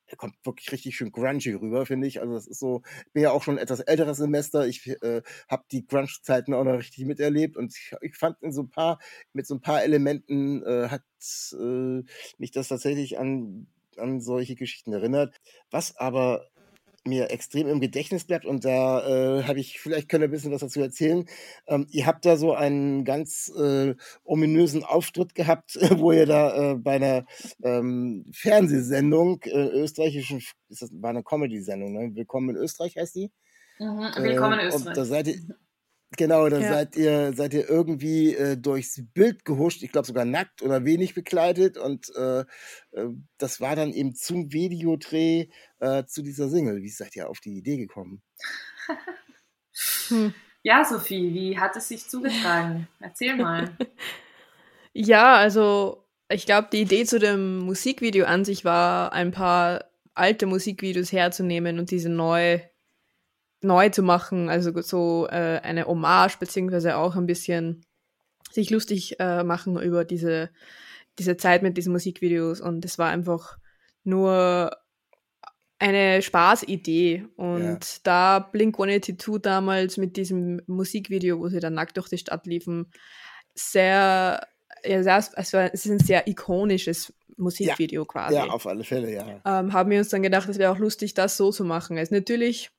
er 0.07 0.17
kommt 0.17 0.35
wirklich 0.45 0.71
richtig 0.71 0.95
schön 0.95 1.11
grungy 1.11 1.53
rüber, 1.53 1.85
finde 1.85 2.07
ich. 2.07 2.21
Also 2.21 2.33
das 2.33 2.47
ist 2.47 2.59
so, 2.59 2.81
ich 3.05 3.13
bin 3.13 3.23
ja 3.23 3.31
auch 3.31 3.43
schon 3.43 3.57
etwas 3.57 3.81
älteres 3.81 4.17
Semester. 4.17 4.65
Ich 4.65 4.87
äh, 4.87 5.21
habe 5.49 5.65
die 5.71 5.85
Grunge-Zeiten 5.85 6.53
auch 6.53 6.63
noch 6.63 6.77
richtig 6.77 7.05
miterlebt 7.05 7.57
und 7.57 7.75
ich, 7.75 7.93
ich, 8.01 8.15
fand 8.15 8.41
in 8.41 8.53
so 8.53 8.63
ein 8.63 8.69
paar, 8.69 8.99
mit 9.33 9.45
so 9.45 9.55
ein 9.55 9.61
paar 9.61 9.83
Elementen 9.83 10.63
äh, 10.63 10.87
hat 10.89 11.03
äh, 11.53 12.03
mich 12.37 12.51
das 12.51 12.69
tatsächlich 12.69 13.19
an, 13.19 13.67
an 13.97 14.21
solche 14.21 14.55
Geschichten 14.55 14.93
erinnert. 14.93 15.35
Was 15.71 15.97
aber 15.97 16.47
mir 17.07 17.31
extrem 17.31 17.67
im 17.67 17.79
Gedächtnis 17.79 18.25
bleibt 18.25 18.45
und 18.45 18.65
da 18.65 19.39
äh, 19.39 19.43
habe 19.43 19.59
ich, 19.59 19.79
vielleicht 19.79 20.09
könnt 20.09 20.23
ihr 20.23 20.27
ein 20.27 20.31
bisschen 20.31 20.51
was 20.51 20.61
dazu 20.61 20.81
erzählen. 20.81 21.25
Ähm, 21.67 21.87
ihr 21.89 22.05
habt 22.05 22.25
da 22.25 22.37
so 22.37 22.53
einen 22.53 23.05
ganz 23.05 23.51
äh, 23.57 23.95
ominösen 24.23 24.83
Auftritt 24.83 25.35
gehabt, 25.35 25.77
wo 25.97 26.11
ihr 26.11 26.25
da 26.25 26.71
äh, 26.71 26.75
bei 26.75 26.95
einer 26.95 27.25
ähm, 27.63 28.25
Fernsehsendung, 28.33 29.41
äh, 29.43 29.67
österreichischen, 29.67 30.39
ist 30.69 30.81
das 30.81 30.91
war 30.93 31.11
eine 31.11 31.23
Comedy-Sendung, 31.23 31.93
ne? 31.93 32.15
Willkommen 32.15 32.49
in 32.49 32.55
Österreich 32.57 32.95
heißt 32.97 33.15
die? 33.15 33.31
Mhm, 33.79 34.11
willkommen 34.17 34.59
in 34.59 34.67
Österreich. 34.67 34.87
Und 34.87 34.97
da 34.97 35.05
seid 35.05 35.27
ihr, 35.27 35.35
Genau, 36.17 36.49
da 36.49 36.59
ja. 36.59 36.69
seid 36.73 36.95
ihr 36.95 37.33
seid 37.33 37.53
ihr 37.53 37.69
irgendwie 37.69 38.33
äh, 38.33 38.57
durchs 38.57 39.01
Bild 39.13 39.45
gehuscht, 39.45 39.83
ich 39.83 39.91
glaube 39.91 40.07
sogar 40.07 40.25
nackt 40.25 40.63
oder 40.63 40.83
wenig 40.83 41.13
bekleidet 41.13 41.77
und 41.77 42.13
äh, 42.15 42.39
äh, 42.39 42.45
das 43.37 43.61
war 43.61 43.75
dann 43.75 43.91
eben 43.91 44.15
zum 44.15 44.51
Videodreh 44.51 45.47
äh, 45.79 46.05
zu 46.05 46.23
dieser 46.23 46.49
Single. 46.49 46.81
Wie 46.81 46.89
seid 46.89 47.15
ihr 47.15 47.29
auf 47.29 47.39
die 47.39 47.55
Idee 47.55 47.77
gekommen? 47.77 48.23
hm. 50.07 50.33
Ja, 50.63 50.83
Sophie, 50.83 51.33
wie 51.33 51.59
hat 51.59 51.75
es 51.75 51.87
sich 51.87 52.09
zugetragen? 52.09 52.87
Erzähl 52.99 53.37
mal. 53.37 53.77
ja, 54.93 55.35
also 55.35 56.03
ich 56.29 56.47
glaube, 56.47 56.69
die 56.71 56.81
Idee 56.81 57.05
zu 57.05 57.19
dem 57.19 57.59
Musikvideo 57.59 58.25
an 58.25 58.43
sich 58.43 58.65
war, 58.65 59.13
ein 59.13 59.31
paar 59.31 59.85
alte 60.15 60.47
Musikvideos 60.47 61.11
herzunehmen 61.11 61.77
und 61.77 61.91
diese 61.91 62.09
neu 62.09 62.59
neu 63.61 63.89
zu 63.89 64.03
machen, 64.03 64.49
also 64.49 64.71
so 64.81 65.27
äh, 65.29 65.59
eine 65.63 65.85
Hommage, 65.87 66.37
beziehungsweise 66.39 66.97
auch 66.97 67.15
ein 67.15 67.25
bisschen 67.25 67.83
sich 68.51 68.69
lustig 68.69 69.19
äh, 69.19 69.43
machen 69.43 69.79
über 69.79 70.05
diese, 70.05 70.49
diese 71.19 71.37
Zeit 71.37 71.63
mit 71.63 71.77
diesen 71.77 71.91
Musikvideos. 71.91 72.61
Und 72.61 72.85
es 72.85 72.97
war 72.97 73.09
einfach 73.09 73.57
nur 74.03 74.71
eine 75.79 76.21
Spaßidee. 76.21 77.25
Und 77.35 77.79
ja. 77.81 77.99
da 78.03 78.39
Blink 78.39 78.75
182 78.75 79.41
damals 79.41 79.97
mit 79.97 80.17
diesem 80.17 80.61
Musikvideo, 80.67 81.39
wo 81.39 81.49
sie 81.49 81.59
dann 81.59 81.73
nackt 81.73 81.97
durch 81.97 82.09
die 82.09 82.17
Stadt 82.17 82.45
liefen, 82.45 82.91
sehr, 83.53 84.47
ja, 84.83 85.03
sehr, 85.03 85.15
also 85.15 85.57
es 85.57 85.85
ist 85.85 85.91
ein 85.91 85.99
sehr 85.99 86.27
ikonisches 86.27 87.13
Musikvideo 87.37 88.03
ja. 88.03 88.05
quasi. 88.05 88.35
Ja, 88.35 88.45
auf 88.45 88.65
alle 88.67 88.83
Fälle, 88.83 89.13
ja. 89.13 89.41
Ähm, 89.45 89.73
haben 89.73 89.89
wir 89.89 89.99
uns 89.99 90.09
dann 90.09 90.23
gedacht, 90.23 90.49
es 90.49 90.57
wäre 90.57 90.71
auch 90.71 90.79
lustig, 90.79 91.13
das 91.13 91.37
so 91.37 91.51
zu 91.51 91.63
machen. 91.63 91.97
Es 91.97 92.09
ist 92.09 92.11
natürlich 92.11 92.71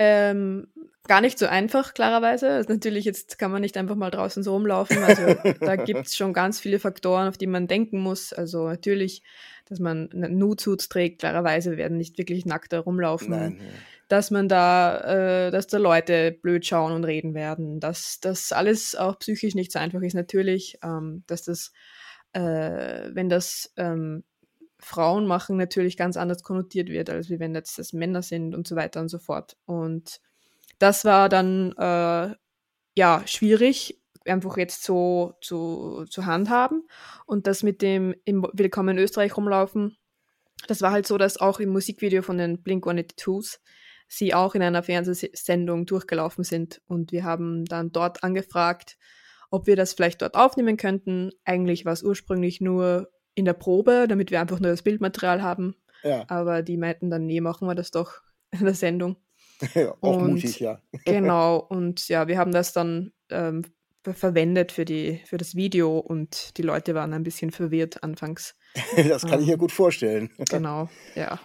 ähm, 0.00 0.66
gar 1.06 1.20
nicht 1.20 1.38
so 1.38 1.46
einfach, 1.46 1.92
klarerweise. 1.92 2.48
Also 2.48 2.72
natürlich, 2.72 3.04
jetzt 3.04 3.38
kann 3.38 3.50
man 3.50 3.60
nicht 3.60 3.76
einfach 3.76 3.96
mal 3.96 4.10
draußen 4.10 4.42
so 4.42 4.54
rumlaufen. 4.54 4.96
Also 5.04 5.22
da 5.60 5.76
gibt 5.76 6.06
es 6.06 6.16
schon 6.16 6.32
ganz 6.32 6.58
viele 6.58 6.78
Faktoren, 6.78 7.28
auf 7.28 7.36
die 7.36 7.46
man 7.46 7.68
denken 7.68 8.00
muss. 8.00 8.32
Also 8.32 8.66
natürlich, 8.66 9.22
dass 9.66 9.78
man 9.78 10.08
Nude-Suits 10.12 10.88
trägt, 10.88 11.20
klarerweise 11.20 11.76
werden 11.76 11.98
nicht 11.98 12.16
wirklich 12.16 12.46
nackt 12.46 12.72
rumlaufen. 12.72 13.28
Nein, 13.28 13.60
Dass 14.08 14.30
man 14.30 14.48
da, 14.48 15.46
äh, 15.46 15.50
dass 15.50 15.66
da 15.66 15.76
Leute 15.76 16.32
blöd 16.32 16.64
schauen 16.64 16.92
und 16.92 17.04
reden 17.04 17.34
werden. 17.34 17.78
Dass 17.78 18.20
das 18.20 18.52
alles 18.52 18.96
auch 18.96 19.18
psychisch 19.18 19.54
nicht 19.54 19.72
so 19.72 19.78
einfach 19.78 20.00
ist, 20.00 20.14
natürlich. 20.14 20.78
Ähm, 20.82 21.24
dass 21.26 21.42
das, 21.42 21.72
äh, 22.32 22.40
wenn 23.12 23.28
das 23.28 23.70
ähm, 23.76 24.24
Frauen 24.80 25.26
machen, 25.26 25.56
natürlich 25.56 25.96
ganz 25.96 26.16
anders 26.16 26.42
konnotiert 26.42 26.88
wird, 26.88 27.10
als 27.10 27.30
wenn 27.30 27.54
jetzt 27.54 27.78
das 27.78 27.92
Männer 27.92 28.22
sind 28.22 28.54
und 28.54 28.66
so 28.66 28.76
weiter 28.76 29.00
und 29.00 29.08
so 29.08 29.18
fort. 29.18 29.56
Und 29.66 30.20
das 30.78 31.04
war 31.04 31.28
dann 31.28 31.72
äh, 31.76 32.34
ja 32.96 33.22
schwierig, 33.26 34.00
einfach 34.26 34.56
jetzt 34.56 34.82
so 34.82 35.34
zu, 35.40 36.04
zu 36.08 36.26
handhaben. 36.26 36.86
Und 37.26 37.46
das 37.46 37.62
mit 37.62 37.82
dem 37.82 38.14
im 38.24 38.46
Willkommen 38.52 38.96
in 38.96 39.04
Österreich 39.04 39.36
rumlaufen, 39.36 39.96
das 40.66 40.82
war 40.82 40.92
halt 40.92 41.06
so, 41.06 41.18
dass 41.18 41.40
auch 41.40 41.60
im 41.60 41.70
Musikvideo 41.70 42.22
von 42.22 42.38
den 42.38 42.62
Blink 42.62 42.86
182s 42.86 43.58
sie 44.08 44.34
auch 44.34 44.54
in 44.54 44.62
einer 44.62 44.82
Fernsehsendung 44.82 45.86
durchgelaufen 45.86 46.44
sind. 46.44 46.82
Und 46.86 47.12
wir 47.12 47.24
haben 47.24 47.64
dann 47.64 47.92
dort 47.92 48.24
angefragt, 48.24 48.98
ob 49.50 49.66
wir 49.66 49.76
das 49.76 49.94
vielleicht 49.94 50.22
dort 50.22 50.34
aufnehmen 50.34 50.76
könnten. 50.76 51.30
Eigentlich 51.44 51.84
war 51.84 51.92
es 51.92 52.02
ursprünglich 52.02 52.60
nur 52.60 53.10
in 53.34 53.44
der 53.44 53.52
Probe, 53.54 54.06
damit 54.08 54.30
wir 54.30 54.40
einfach 54.40 54.60
nur 54.60 54.70
das 54.70 54.82
Bildmaterial 54.82 55.42
haben. 55.42 55.74
Ja. 56.02 56.24
Aber 56.28 56.62
die 56.62 56.76
meinten 56.76 57.10
dann, 57.10 57.26
nee, 57.26 57.40
machen 57.40 57.68
wir 57.68 57.74
das 57.74 57.90
doch 57.90 58.20
in 58.50 58.64
der 58.64 58.74
Sendung. 58.74 59.16
Ja, 59.74 59.94
auch 60.00 60.16
und, 60.16 60.34
mutig, 60.34 60.58
ja. 60.60 60.80
genau, 61.04 61.58
und 61.58 62.08
ja, 62.08 62.28
wir 62.28 62.38
haben 62.38 62.52
das 62.52 62.72
dann 62.72 63.12
ähm, 63.28 63.62
verwendet 64.02 64.72
für, 64.72 64.86
die, 64.86 65.20
für 65.26 65.36
das 65.36 65.54
Video 65.54 65.98
und 65.98 66.56
die 66.56 66.62
Leute 66.62 66.94
waren 66.94 67.12
ein 67.12 67.22
bisschen 67.22 67.50
verwirrt 67.50 68.02
anfangs. 68.02 68.56
das 68.96 69.22
kann 69.22 69.34
ähm, 69.34 69.40
ich 69.40 69.48
ja 69.48 69.56
gut 69.56 69.72
vorstellen. 69.72 70.30
Genau, 70.48 70.88
ja. 71.14 71.38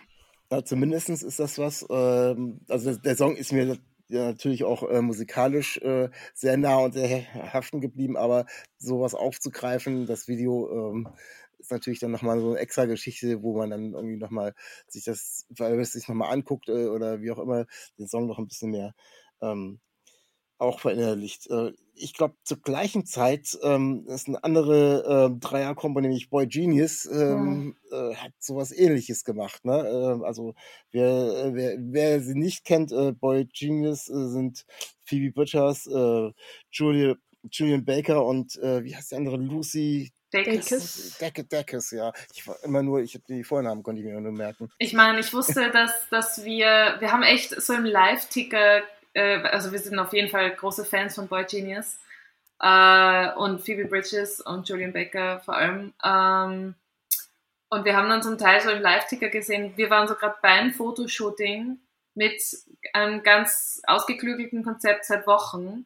ja 0.50 0.64
Zumindest 0.64 1.10
ist 1.10 1.40
das 1.40 1.58
was, 1.58 1.86
ähm, 1.90 2.62
also 2.70 2.96
der 2.96 3.18
Song 3.18 3.36
ist 3.36 3.52
mir 3.52 3.78
ja, 4.08 4.26
natürlich 4.28 4.64
auch 4.64 4.90
äh, 4.90 5.02
musikalisch 5.02 5.78
äh, 5.78 6.10
sehr 6.34 6.58
nah 6.58 6.78
und 6.78 6.94
sehr 6.94 7.26
haften 7.54 7.82
geblieben, 7.82 8.18
aber 8.18 8.46
sowas 8.78 9.16
aufzugreifen, 9.16 10.06
das 10.06 10.28
Video 10.28 10.92
ähm, 10.94 11.10
ist 11.60 11.72
natürlich 11.72 12.00
dann 12.00 12.12
nochmal 12.12 12.40
so 12.40 12.52
eine 12.52 12.60
extra 12.60 12.86
Geschichte, 12.86 13.42
wo 13.42 13.58
man 13.58 13.70
dann 13.70 13.94
irgendwie 13.94 14.18
nochmal 14.18 14.54
sich 14.88 15.04
das, 15.04 15.46
weil 15.50 15.80
es 15.80 15.94
sich 15.94 16.08
nochmal 16.08 16.32
anguckt 16.32 16.70
äh, 16.70 16.88
oder 16.88 17.22
wie 17.22 17.32
auch 17.32 17.40
immer, 17.40 17.66
den 17.98 18.08
Song 18.08 18.28
noch 18.28 18.40
ein 18.40 18.48
bisschen 18.48 18.72
mehr 18.72 18.94
ähm, 19.42 19.80
auch 20.58 20.80
verinnerlicht. 20.80 21.50
Äh, 21.50 21.74
ich 21.96 22.14
glaube, 22.14 22.36
zur 22.44 22.62
gleichen 22.62 23.06
Zeit 23.06 23.58
ähm, 23.64 24.06
ist 24.08 24.28
eine 24.28 24.44
andere 24.44 25.32
äh, 25.32 25.40
Dreierkombo, 25.40 26.02
nämlich 26.02 26.30
Boy 26.30 26.48
Genius, 26.48 27.06
ähm, 27.06 27.76
ja. 27.90 28.12
äh, 28.12 28.16
hat 28.16 28.34
sowas 28.40 28.72
ähnliches 28.72 29.24
gemacht. 29.24 29.64
Ne? 29.66 29.74
Äh, 29.74 30.26
also 30.26 30.56
wer, 30.92 31.08
äh, 31.08 31.54
wer, 31.54 31.78
wer 31.80 32.22
sie 32.22 32.36
nicht 32.36 32.66
kennt, 32.66 32.92
äh, 32.92 33.12
Boy 33.14 33.46
Genius 33.46 34.10
äh, 34.10 34.28
sind 34.30 34.66
Phoebe 35.06 35.32
Bridgers, 35.32 35.88
äh, 35.88 36.32
Julia, 36.72 37.16
Julian 37.50 37.86
Baker 37.86 38.26
und 38.26 38.58
äh, 38.58 38.84
wie 38.84 38.96
heißt 38.96 39.12
die 39.12 39.16
andere? 39.16 39.38
Lucy 39.38 40.12
Deckes. 40.44 41.18
Decke, 41.18 41.44
Deckes, 41.44 41.92
ja. 41.92 42.12
Ich 42.34 42.48
war 42.48 42.58
immer 42.64 42.84
nur, 42.84 43.02
ich 43.02 43.14
habe 43.16 43.24
die 43.28 43.44
Vornamen 43.44 43.84
konnte 43.84 44.02
ich 44.02 44.08
mir 44.08 44.20
nur 44.20 44.32
merken. 44.32 44.72
Ich 44.78 44.94
meine, 44.94 45.20
ich 45.20 45.34
wusste, 45.34 45.72
dass, 45.74 46.10
dass 46.10 46.44
wir, 46.44 46.96
wir 47.00 47.12
haben 47.12 47.24
echt 47.24 47.62
so 47.62 47.74
im 47.74 47.86
Live-Ticker, 47.86 48.82
äh, 49.14 49.38
also 49.44 49.72
wir 49.72 49.80
sind 49.80 49.98
auf 50.00 50.14
jeden 50.14 50.30
Fall 50.30 50.56
große 50.56 50.86
Fans 50.86 51.16
von 51.16 51.28
Boy 51.28 51.46
Genius 51.46 51.98
äh, 52.60 53.34
und 53.34 53.62
Phoebe 53.62 53.86
Bridges 53.86 54.42
und 54.42 54.68
Julian 54.68 54.94
Baker 54.94 55.40
vor 55.40 55.56
allem. 55.56 55.94
Ähm, 56.04 56.76
und 57.70 57.86
wir 57.86 57.96
haben 57.96 58.10
dann 58.10 58.24
zum 58.24 58.38
Teil 58.38 58.62
so 58.62 58.70
im 58.70 58.82
Live-Ticker 58.82 59.30
gesehen, 59.30 59.74
wir 59.76 59.90
waren 59.90 60.08
so 60.08 60.16
gerade 60.16 60.36
beim 60.42 60.72
Fotoshooting 60.72 61.80
mit 62.14 62.42
einem 62.94 63.24
ganz 63.24 63.82
ausgeklügelten 63.86 64.64
Konzept 64.64 65.06
seit 65.06 65.28
Wochen 65.28 65.86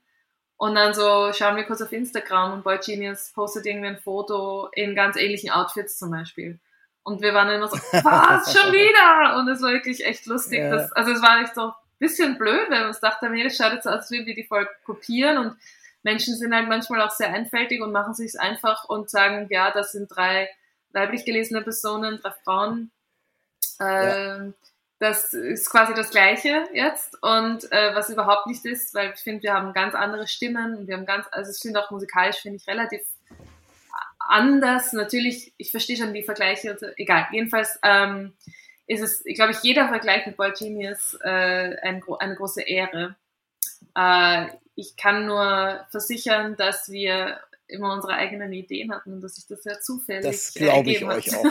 und 0.59 0.75
dann 0.75 0.93
so 0.93 1.31
schauen 1.31 1.55
wir 1.55 1.63
kurz 1.63 1.81
auf 1.81 1.93
Instagram 1.93 2.51
und 2.51 2.63
Boy 2.65 2.79
Genius 2.79 3.31
postet 3.33 3.65
irgendwie 3.65 3.87
ein 3.87 3.97
Foto 3.97 4.67
in 4.73 4.93
ganz 4.93 5.15
ähnlichen 5.15 5.51
Outfits 5.51 5.97
zum 5.97 6.11
Beispiel. 6.11 6.59
Und 7.03 7.21
wir 7.21 7.33
waren 7.33 7.49
immer 7.49 7.69
so, 7.69 7.77
was, 8.03 8.53
schon 8.53 8.73
wieder? 8.73 9.37
Und 9.37 9.47
es 9.47 9.61
war 9.61 9.71
wirklich 9.71 10.05
echt 10.05 10.25
lustig. 10.25 10.59
Ja. 10.59 10.71
Dass, 10.71 10.91
also 10.91 11.11
es 11.13 11.21
war 11.21 11.41
echt 11.41 11.55
so 11.55 11.67
ein 11.67 11.73
bisschen 11.97 12.37
blöd, 12.37 12.69
weil 12.69 12.81
wir 12.81 12.87
uns 12.87 12.99
dachten, 12.99 13.31
nee, 13.31 13.41
das 13.41 13.55
schaut 13.55 13.71
jetzt 13.71 13.87
aus, 13.87 13.93
als 13.93 14.11
würden 14.11 14.25
wir 14.25 14.35
die 14.35 14.43
voll 14.43 14.67
kopieren. 14.83 15.37
Und 15.37 15.57
Menschen 16.03 16.35
sind 16.35 16.53
halt 16.53 16.67
manchmal 16.67 17.01
auch 17.03 17.11
sehr 17.11 17.29
einfältig 17.29 17.81
und 17.81 17.93
machen 17.93 18.13
sich 18.13 18.37
einfach 18.37 18.83
und 18.89 19.09
sagen, 19.09 19.47
ja, 19.49 19.71
das 19.71 19.93
sind 19.93 20.09
drei 20.09 20.49
weiblich 20.91 21.23
gelesene 21.23 21.61
Personen, 21.61 22.19
drei 22.21 22.33
Frauen. 22.43 22.91
Ähm, 23.79 24.53
das 24.99 25.33
ist 25.33 25.69
quasi 25.69 25.93
das 25.93 26.09
Gleiche 26.11 26.65
jetzt 26.73 27.21
und 27.23 27.71
äh, 27.71 27.95
was 27.95 28.09
überhaupt 28.09 28.47
nicht 28.47 28.65
ist, 28.65 28.93
weil 28.93 29.13
ich 29.15 29.21
finde, 29.21 29.43
wir 29.43 29.53
haben 29.53 29.73
ganz 29.73 29.95
andere 29.95 30.27
Stimmen 30.27 30.75
und 30.75 30.87
wir 30.87 30.97
haben 30.97 31.05
ganz, 31.05 31.25
also 31.31 31.51
ich 31.51 31.59
finde 31.59 31.81
auch 31.81 31.89
musikalisch 31.89 32.37
finde 32.37 32.57
ich 32.57 32.67
relativ 32.67 33.01
anders. 34.19 34.91
Natürlich, 34.91 35.53
ich 35.57 35.71
verstehe 35.71 35.97
schon 35.97 36.13
die 36.13 36.23
Vergleiche, 36.23 36.77
so. 36.77 36.87
egal. 36.97 37.27
Jedenfalls 37.31 37.79
ähm, 37.81 38.33
ist 38.87 39.01
es, 39.01 39.23
glaube 39.35 39.53
ich, 39.53 39.63
jeder 39.63 39.87
Vergleich 39.87 40.25
mit 40.25 40.35
Boy 40.35 40.51
Genius 40.51 41.17
äh, 41.23 41.75
ein, 41.81 42.03
eine 42.19 42.35
große 42.35 42.61
Ehre. 42.61 43.15
Äh, 43.95 44.47
ich 44.75 44.97
kann 44.97 45.25
nur 45.25 45.85
versichern, 45.89 46.55
dass 46.57 46.91
wir 46.91 47.39
immer 47.69 47.93
unsere 47.93 48.13
eigenen 48.13 48.51
Ideen 48.51 48.91
hatten 48.91 49.13
und 49.13 49.21
dass 49.21 49.35
sich 49.35 49.45
das 49.47 49.61
sehr 49.63 49.79
zufällig 49.79 50.25
Das 50.25 50.53
glaube 50.53 50.89
ich 50.89 51.05
euch 51.05 51.35
auch. 51.35 51.45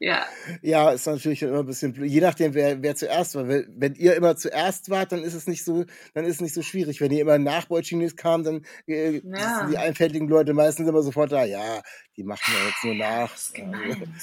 ja. 0.00 0.26
Ja, 0.60 0.90
ist 0.90 1.06
natürlich 1.06 1.42
immer 1.42 1.60
ein 1.60 1.66
bisschen 1.66 1.92
blöd. 1.92 2.10
Je 2.10 2.20
nachdem, 2.20 2.54
wer, 2.54 2.82
wer 2.82 2.96
zuerst 2.96 3.36
war. 3.36 3.48
Wenn 3.48 3.94
ihr 3.94 4.16
immer 4.16 4.36
zuerst 4.36 4.90
wart, 4.90 5.12
dann 5.12 5.22
ist 5.22 5.34
es 5.34 5.46
nicht 5.46 5.64
so, 5.64 5.84
dann 6.14 6.24
ist 6.24 6.36
es 6.36 6.40
nicht 6.40 6.54
so 6.54 6.62
schwierig. 6.62 7.00
Wenn 7.00 7.12
ihr 7.12 7.20
immer 7.20 7.38
nach 7.38 7.66
Bolschinis 7.66 8.16
kam, 8.16 8.42
dann 8.42 8.66
äh, 8.86 9.20
ja. 9.24 9.58
sind 9.60 9.70
die 9.70 9.78
einfältigen 9.78 10.28
Leute 10.28 10.52
meistens 10.52 10.88
immer 10.88 11.02
sofort 11.02 11.30
da. 11.30 11.44
Ja, 11.44 11.82
die 12.16 12.24
machen 12.24 12.52
ja 12.52 12.66
jetzt 12.66 12.84
nur 12.84 12.94
nach. 12.94 13.32
Gemein, 13.52 14.14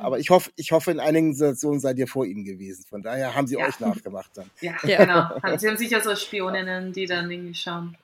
Aber 0.00 0.18
ich 0.18 0.30
hoffe, 0.30 0.50
ich 0.56 0.72
hoffe, 0.72 0.90
in 0.92 1.00
einigen 1.00 1.34
Situationen 1.34 1.80
seid 1.80 1.98
ihr 1.98 2.06
vor 2.06 2.24
ihnen 2.24 2.44
gewesen. 2.44 2.84
Von 2.88 3.02
daher 3.02 3.34
haben 3.34 3.46
sie 3.46 3.56
ja. 3.56 3.66
euch 3.66 3.78
nachgemacht 3.80 4.30
dann. 4.34 4.50
Ja, 4.60 4.76
genau. 4.82 5.56
Sie 5.58 5.68
haben 5.68 5.76
sicher 5.76 6.00
so 6.00 6.16
Spioninnen, 6.16 6.92
die 6.92 7.06
dann 7.06 7.30
irgendwie 7.30 7.54
schauen. 7.54 7.96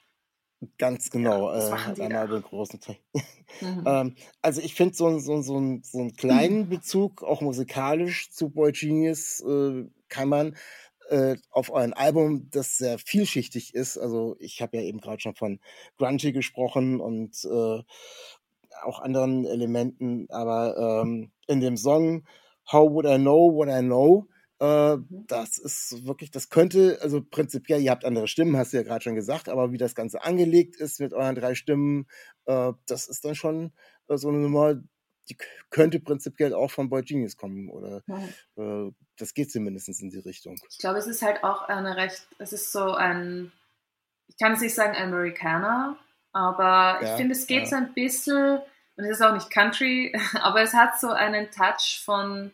Ganz 0.78 1.10
genau, 1.10 1.52
Ja, 1.52 1.76
äh, 1.96 2.02
einmal 2.02 2.28
den 2.28 2.42
großen 2.42 2.80
Teil. 2.80 2.98
Mhm. 3.60 3.84
Ähm, 3.86 4.16
also 4.42 4.60
ich 4.60 4.74
finde 4.74 4.94
so, 4.94 5.18
so, 5.18 5.40
so, 5.40 5.78
so 5.82 5.98
einen 5.98 6.14
kleinen 6.14 6.68
Bezug, 6.68 7.22
auch 7.22 7.40
musikalisch 7.40 8.30
zu 8.30 8.50
Boy 8.50 8.72
Genius, 8.72 9.40
äh, 9.40 9.84
kann 10.08 10.28
man 10.28 10.56
äh, 11.08 11.36
auf 11.50 11.70
euren 11.70 11.92
Album, 11.92 12.50
das 12.50 12.76
sehr 12.76 12.98
vielschichtig 12.98 13.74
ist. 13.74 13.96
Also 13.98 14.36
ich 14.40 14.60
habe 14.60 14.76
ja 14.76 14.82
eben 14.82 15.00
gerade 15.00 15.20
schon 15.20 15.34
von 15.34 15.60
Grungy 15.96 16.32
gesprochen 16.32 17.00
und 17.00 17.44
äh, 17.44 17.82
auch 18.82 19.00
anderen 19.00 19.46
Elementen, 19.46 20.26
aber 20.30 21.02
ähm, 21.02 21.30
in 21.46 21.60
dem 21.60 21.76
Song 21.76 22.26
How 22.70 22.90
Would 22.90 23.06
I 23.06 23.16
Know 23.16 23.54
What 23.54 23.68
I 23.68 23.80
Know, 23.80 24.28
äh, 24.60 24.96
Mhm. 25.10 25.26
das 25.28 25.58
ist 25.58 26.06
wirklich, 26.06 26.30
das 26.30 26.48
könnte, 26.48 26.98
also 27.02 27.22
prinzipiell, 27.22 27.80
ihr 27.80 27.90
habt 27.90 28.04
andere 28.04 28.28
Stimmen, 28.28 28.56
hast 28.56 28.72
du 28.72 28.78
ja 28.78 28.82
gerade 28.82 29.02
schon 29.02 29.14
gesagt, 29.16 29.48
aber 29.48 29.72
wie 29.72 29.78
das 29.78 29.94
Ganze 29.94 30.22
angelegt 30.22 30.76
ist 30.76 31.00
mit 31.00 31.12
euren 31.12 31.34
drei 31.34 31.54
Stimmen, 31.54 32.06
äh, 32.46 32.72
das 32.86 33.08
ist 33.08 33.24
dann 33.24 33.34
schon 33.34 33.72
äh, 34.08 34.16
so 34.16 34.28
eine 34.28 34.38
Nummer, 34.38 34.76
die 35.28 35.36
könnte 35.70 36.00
prinzipiell 36.00 36.54
auch 36.54 36.70
von 36.70 36.88
Boy 36.88 37.02
Genius 37.02 37.36
kommen 37.36 37.68
oder 37.68 38.02
Mhm. 38.06 38.34
äh, 38.56 38.90
das 39.18 39.34
geht 39.34 39.50
zumindest 39.50 39.88
in 40.00 40.10
die 40.10 40.18
Richtung. 40.18 40.56
Ich 40.70 40.78
glaube, 40.78 40.98
es 40.98 41.06
ist 41.06 41.22
halt 41.22 41.42
auch 41.44 41.62
eine 41.68 41.96
recht, 41.96 42.28
es 42.38 42.52
ist 42.52 42.72
so 42.72 42.94
ein, 42.94 43.52
ich 44.28 44.36
kann 44.38 44.52
es 44.52 44.60
nicht 44.60 44.74
sagen 44.74 44.96
Amerikaner, 44.96 45.96
aber 46.32 47.00
ich 47.02 47.08
Ja, 47.08 47.16
finde, 47.16 47.32
es 47.32 47.46
geht 47.46 47.64
ja. 47.64 47.70
so 47.70 47.76
ein 47.76 47.94
bisschen, 47.94 48.58
und 48.96 49.04
es 49.04 49.18
ist 49.18 49.22
auch 49.22 49.34
nicht 49.34 49.50
Country, 49.50 50.14
aber 50.40 50.62
es 50.62 50.74
hat 50.74 51.00
so 51.00 51.08
einen 51.10 51.50
Touch 51.50 52.02
von, 52.04 52.52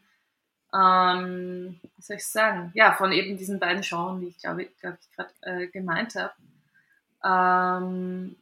ähm, 0.75 1.81
wie 1.97 2.03
soll 2.03 2.17
ich 2.17 2.27
sagen, 2.27 2.73
ja, 2.75 2.95
von 2.95 3.13
eben 3.13 3.37
diesen 3.37 3.59
beiden 3.59 3.83
Genres, 3.83 4.21
die 4.21 4.29
ich 4.29 4.39
glaube 4.39 4.67
glaub 4.81 4.95
ich 5.01 5.11
gerade 5.17 5.33
äh, 5.43 5.67
gemeint 5.69 6.15
habe. 6.15 6.33
Ähm, 7.25 8.37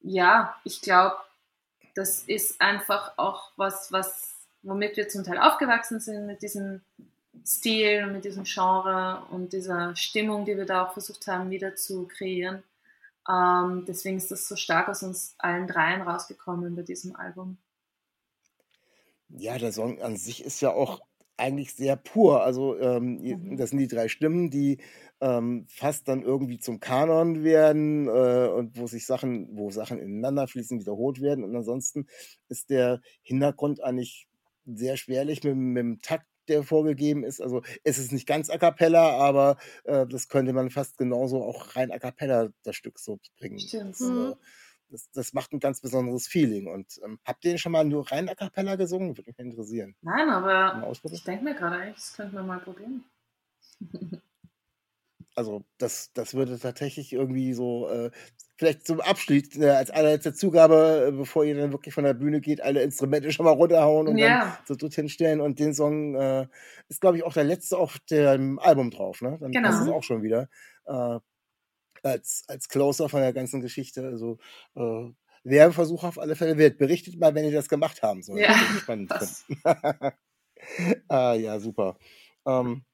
ja, 0.00 0.56
ich 0.64 0.80
glaube, 0.80 1.16
das 1.94 2.22
ist 2.22 2.60
einfach 2.60 3.12
auch 3.18 3.50
was, 3.56 3.92
was, 3.92 4.34
womit 4.62 4.96
wir 4.96 5.08
zum 5.08 5.24
Teil 5.24 5.38
aufgewachsen 5.38 6.00
sind, 6.00 6.26
mit 6.26 6.42
diesem 6.42 6.82
Stil 7.44 8.04
und 8.04 8.12
mit 8.12 8.24
diesem 8.24 8.44
Genre 8.44 9.24
und 9.30 9.52
dieser 9.52 9.96
Stimmung, 9.96 10.44
die 10.44 10.56
wir 10.56 10.66
da 10.66 10.86
auch 10.86 10.92
versucht 10.92 11.26
haben, 11.26 11.50
wieder 11.50 11.74
zu 11.74 12.06
kreieren. 12.06 12.62
Ähm, 13.28 13.84
deswegen 13.86 14.16
ist 14.16 14.30
das 14.30 14.48
so 14.48 14.56
stark 14.56 14.88
aus 14.88 15.02
uns 15.02 15.34
allen 15.38 15.66
dreien 15.66 16.02
rausgekommen 16.02 16.74
bei 16.74 16.82
diesem 16.82 17.14
Album. 17.16 17.58
Ja, 19.28 19.58
der 19.58 19.72
Song 19.72 20.00
an 20.02 20.16
sich 20.16 20.44
ist 20.44 20.60
ja 20.60 20.70
auch 20.70 21.00
eigentlich 21.36 21.74
sehr 21.74 21.96
pur. 21.96 22.42
Also 22.44 22.78
ähm, 22.78 23.20
Mhm. 23.28 23.56
das 23.56 23.70
sind 23.70 23.78
die 23.80 23.88
drei 23.88 24.08
Stimmen, 24.08 24.50
die 24.50 24.78
ähm, 25.20 25.66
fast 25.68 26.08
dann 26.08 26.22
irgendwie 26.22 26.58
zum 26.58 26.80
Kanon 26.80 27.42
werden 27.44 28.06
äh, 28.08 28.48
und 28.48 28.76
wo 28.78 28.86
sich 28.86 29.06
Sachen, 29.06 29.48
wo 29.56 29.70
Sachen 29.70 29.98
ineinander 29.98 30.46
fließen, 30.48 30.80
wiederholt 30.80 31.20
werden. 31.20 31.44
Und 31.44 31.54
ansonsten 31.56 32.06
ist 32.48 32.70
der 32.70 33.00
Hintergrund 33.22 33.82
eigentlich 33.82 34.28
sehr 34.66 34.96
schwerlich 34.96 35.42
mit, 35.44 35.56
mit 35.56 35.78
dem 35.80 36.00
Takt, 36.02 36.26
der 36.48 36.64
vorgegeben 36.64 37.22
ist. 37.24 37.40
Also 37.40 37.62
es 37.84 37.98
ist 37.98 38.12
nicht 38.12 38.26
ganz 38.26 38.50
a 38.50 38.58
cappella, 38.58 39.12
aber 39.16 39.58
äh, 39.84 40.06
das 40.08 40.28
könnte 40.28 40.52
man 40.52 40.70
fast 40.70 40.98
genauso 40.98 41.42
auch 41.44 41.76
rein 41.76 41.92
a 41.92 41.98
cappella 41.98 42.48
das 42.64 42.74
Stück 42.76 42.98
so 42.98 43.20
bringen. 43.38 43.70
Stimmt. 43.70 43.98
Das, 43.98 44.00
Mhm. 44.00 44.08
äh, 44.08 44.34
das, 44.92 45.10
das 45.12 45.32
macht 45.32 45.52
ein 45.52 45.60
ganz 45.60 45.80
besonderes 45.80 46.26
Feeling. 46.28 46.68
Und 46.68 47.00
ähm, 47.04 47.18
habt 47.24 47.44
ihr 47.44 47.52
den 47.52 47.58
schon 47.58 47.72
mal 47.72 47.84
nur 47.84 48.10
rein 48.10 48.28
a 48.28 48.34
cappella 48.34 48.76
gesungen? 48.76 49.16
Würde 49.16 49.30
mich 49.30 49.38
interessieren. 49.38 49.96
Nein, 50.00 50.28
aber 50.30 50.92
ich 51.10 51.24
denke 51.24 51.44
mir 51.44 51.54
gerade 51.54 51.76
eigentlich, 51.76 51.96
das 51.96 52.14
könnten 52.14 52.34
wir 52.36 52.42
mal 52.44 52.60
probieren. 52.60 53.04
Also 55.34 55.64
das, 55.78 56.12
das 56.12 56.34
würde 56.34 56.58
tatsächlich 56.58 57.12
irgendwie 57.12 57.54
so, 57.54 57.88
äh, 57.88 58.10
vielleicht 58.58 58.86
zum 58.86 59.00
Abschied, 59.00 59.56
äh, 59.56 59.70
als 59.70 59.90
allerletzte 59.90 60.34
Zugabe, 60.34 61.06
äh, 61.08 61.12
bevor 61.12 61.44
ihr 61.44 61.56
dann 61.56 61.72
wirklich 61.72 61.94
von 61.94 62.04
der 62.04 62.12
Bühne 62.14 62.40
geht, 62.42 62.60
alle 62.60 62.82
Instrumente 62.82 63.32
schon 63.32 63.46
mal 63.46 63.52
runterhauen 63.52 64.08
und 64.08 64.18
dann 64.20 64.38
Ja, 64.38 64.58
so 64.66 64.74
dort 64.74 64.92
hinstellen. 64.94 65.40
Und 65.40 65.58
den 65.58 65.72
Song 65.74 66.14
äh, 66.16 66.48
ist, 66.88 67.00
glaube 67.00 67.16
ich, 67.16 67.22
auch 67.24 67.32
der 67.32 67.44
letzte 67.44 67.78
auf 67.78 67.98
dem 68.10 68.58
Album 68.58 68.90
drauf. 68.90 69.22
Ne? 69.22 69.38
Dann 69.40 69.56
Genau. 69.56 69.62
passt 69.62 69.80
es 69.80 69.88
auch 69.88 70.02
schon 70.02 70.22
wieder. 70.22 70.48
Äh, 70.84 71.18
als, 72.02 72.44
als 72.48 72.68
Closer 72.68 73.08
von 73.08 73.20
der 73.20 73.32
ganzen 73.32 73.60
Geschichte. 73.60 74.04
Also 74.04 74.38
äh, 74.74 75.10
Werbeversuch 75.44 76.04
auf 76.04 76.18
alle 76.18 76.36
Fälle 76.36 76.58
wert. 76.58 76.78
Berichtet 76.78 77.18
mal, 77.18 77.34
wenn 77.34 77.44
ihr 77.44 77.52
das 77.52 77.68
gemacht 77.68 78.02
haben 78.02 78.22
solltet. 78.22 78.48
Ja, 78.48 78.56
spannend 78.78 79.12
ah, 81.08 81.34
ja, 81.34 81.58
super. 81.58 81.96
Ähm, 82.46 82.84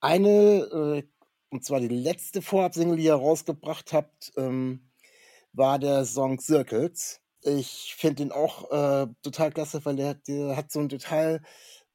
eine, 0.00 0.30
äh, 0.30 1.02
und 1.50 1.64
zwar 1.64 1.80
die 1.80 1.88
letzte 1.88 2.42
Vorab-Single, 2.42 2.96
die 2.96 3.04
ihr 3.04 3.14
rausgebracht 3.14 3.92
habt, 3.92 4.32
ähm, 4.36 4.90
war 5.52 5.78
der 5.78 6.04
Song 6.04 6.40
Circles. 6.40 7.20
Ich 7.42 7.94
finde 7.96 8.16
den 8.16 8.32
auch 8.32 8.70
äh, 8.70 9.06
total 9.22 9.52
klasse, 9.52 9.84
weil 9.84 9.96
der, 9.96 10.14
der 10.14 10.56
hat 10.56 10.72
so 10.72 10.80
ein 10.80 10.88
total 10.88 11.42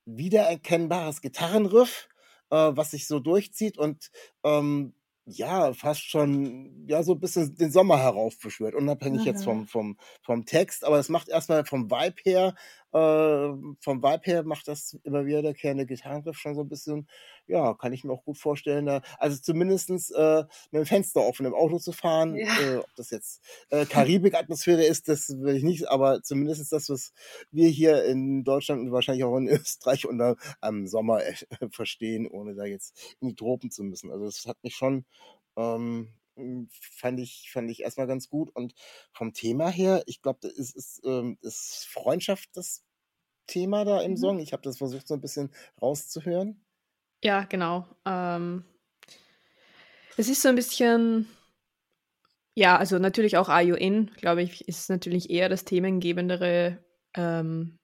wiedererkennbares 0.06 1.22
Gitarrenriff, 1.22 2.08
äh, 2.50 2.56
was 2.56 2.92
sich 2.92 3.08
so 3.08 3.20
durchzieht 3.20 3.78
und 3.78 4.12
ähm, 4.44 4.94
ja, 5.30 5.74
fast 5.74 6.04
schon, 6.10 6.86
ja, 6.88 7.04
so 7.04 7.14
ein 7.14 7.20
bisschen 7.20 7.56
den 7.56 7.72
Sommer 7.72 8.00
heraufbeschwört, 8.00 8.76
unabhängig 8.76 9.26
jetzt 9.26 9.44
Mhm. 9.44 9.44
vom, 9.44 9.68
vom, 9.68 9.98
vom 10.24 10.46
Text, 10.46 10.86
aber 10.86 11.00
es 11.00 11.10
macht 11.10 11.28
erstmal 11.30 11.66
vom 11.66 11.92
Vibe 11.92 12.16
her, 12.24 12.56
äh, 12.98 13.76
vom 13.82 14.02
Vibe 14.04 14.22
her 14.24 14.44
macht 14.44 14.68
das 14.68 14.98
immer 15.04 15.26
wieder 15.26 15.42
der 15.42 15.54
Kern 15.54 15.78
der 15.78 15.86
Gitarrenriff 15.86 16.38
schon 16.38 16.56
so 16.56 16.62
ein 16.62 16.70
bisschen, 16.70 17.08
ja, 17.48 17.74
kann 17.76 17.94
ich 17.94 18.04
mir 18.04 18.14
auch 18.14 18.24
gut 18.24 18.38
vorstellen, 18.38 18.86
da, 18.86 19.02
also 19.20 19.38
zumindestens 19.42 20.10
äh, 20.12 20.44
mit 20.72 20.82
dem 20.82 20.86
Fenster 20.86 21.22
offen 21.22 21.46
im 21.46 21.54
Auto 21.54 21.78
zu 21.80 21.92
fahren, 21.92 22.36
Ja. 22.36 22.60
äh, 22.60 22.78
ob 22.78 22.94
das 22.96 23.10
jetzt 23.12 23.42
äh, 23.70 23.86
Karibik-Atmosphäre 23.86 24.84
ist, 24.86 25.08
das 25.10 25.30
will 25.30 25.56
ich 25.56 25.64
nicht, 25.64 25.88
aber 25.90 26.22
zumindest 26.24 26.72
das, 26.72 26.90
was 26.90 27.14
wir 27.52 27.70
hier 27.70 28.06
in 28.06 28.44
Deutschland 28.44 28.82
und 28.82 28.92
wahrscheinlich 28.92 29.24
auch 29.24 29.38
in 29.38 29.48
Österreich 29.68 30.06
unter 30.06 30.36
am 30.62 30.88
Sommer 30.88 31.24
äh, 31.26 31.34
verstehen, 31.72 32.28
ohne 32.28 32.56
da 32.56 32.66
jetzt 32.66 33.16
in 33.22 33.30
die 33.30 33.36
Tropen 33.36 33.72
zu 33.72 33.84
müssen. 33.84 34.12
Also 34.12 34.26
das 34.26 34.46
hat 34.46 34.58
mich 34.64 34.76
schon, 34.76 35.06
ähm, 35.56 36.14
fand 36.70 37.20
ich, 37.20 37.50
fand 37.52 37.70
ich 37.72 37.82
erstmal 37.82 38.08
ganz 38.08 38.30
gut. 38.30 38.52
Und 38.56 38.74
vom 39.12 39.34
Thema 39.34 39.70
her, 39.70 40.04
ich 40.06 40.22
glaube, 40.22 40.48
ist, 40.48 40.76
ist, 40.76 41.02
ähm, 41.06 41.38
ist 41.42 41.88
Freundschaft 41.90 42.50
das 42.54 42.84
Thema 43.48 43.86
da 43.86 44.02
im 44.02 44.12
Mhm. 44.12 44.18
Song. 44.18 44.40
Ich 44.40 44.54
habe 44.54 44.62
das 44.64 44.78
versucht, 44.78 45.08
so 45.08 45.14
ein 45.14 45.22
bisschen 45.22 45.52
rauszuhören. 45.82 46.62
Ja, 47.24 47.44
genau. 47.46 47.88
Ähm, 48.06 48.64
es 50.18 50.30
ist 50.30 50.42
so 50.42 50.50
ein 50.50 50.56
bisschen, 50.56 51.28
ja, 52.56 52.78
also 52.78 53.00
natürlich 53.00 53.38
auch 53.38 53.50
Are 53.50 53.62
You 53.64 53.76
In, 53.76 54.08
glaube 54.18 54.42
ich, 54.44 54.68
ist 54.68 54.90
natürlich 54.90 55.30
eher 55.30 55.50
das 55.50 55.64
themengebendere 55.66 56.84
ähm, 57.16 57.78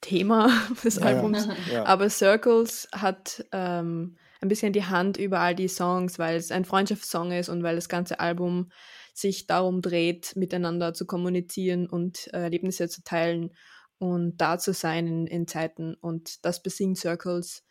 Thema 0.00 0.48
des 0.84 0.96
Ja. 0.96 1.02
Albums. 1.06 1.48
Ja. 1.72 1.84
Aber 1.86 2.08
Circles 2.10 2.88
hat 2.92 3.44
ähm, 3.52 4.16
ein 4.40 4.48
bisschen 4.48 4.72
die 4.72 4.84
Hand 4.84 5.16
über 5.16 5.40
all 5.40 5.54
die 5.54 5.68
Songs, 5.68 6.18
weil 6.18 6.36
es 6.36 6.52
ein 6.52 6.64
Freundschaftssong 6.64 7.32
ist 7.32 7.48
und 7.48 7.62
weil 7.62 7.74
das 7.76 7.88
ganze 7.88 8.20
Album 8.20 8.70
sich 9.14 9.48
darum 9.48 9.82
dreht, 9.82 10.36
miteinander 10.36 10.94
zu 10.94 11.04
kommunizieren 11.06 11.88
und 11.88 12.28
äh, 12.32 12.42
Erlebnisse 12.42 12.88
zu 12.88 13.02
teilen 13.02 13.50
und 13.98 14.38
da 14.38 14.58
zu 14.58 14.72
sein 14.72 15.06
in, 15.06 15.26
in 15.26 15.46
Zeiten. 15.46 15.94
Und 15.94 16.44
das 16.44 16.62
besingt 16.62 16.98
Circles 16.98 17.64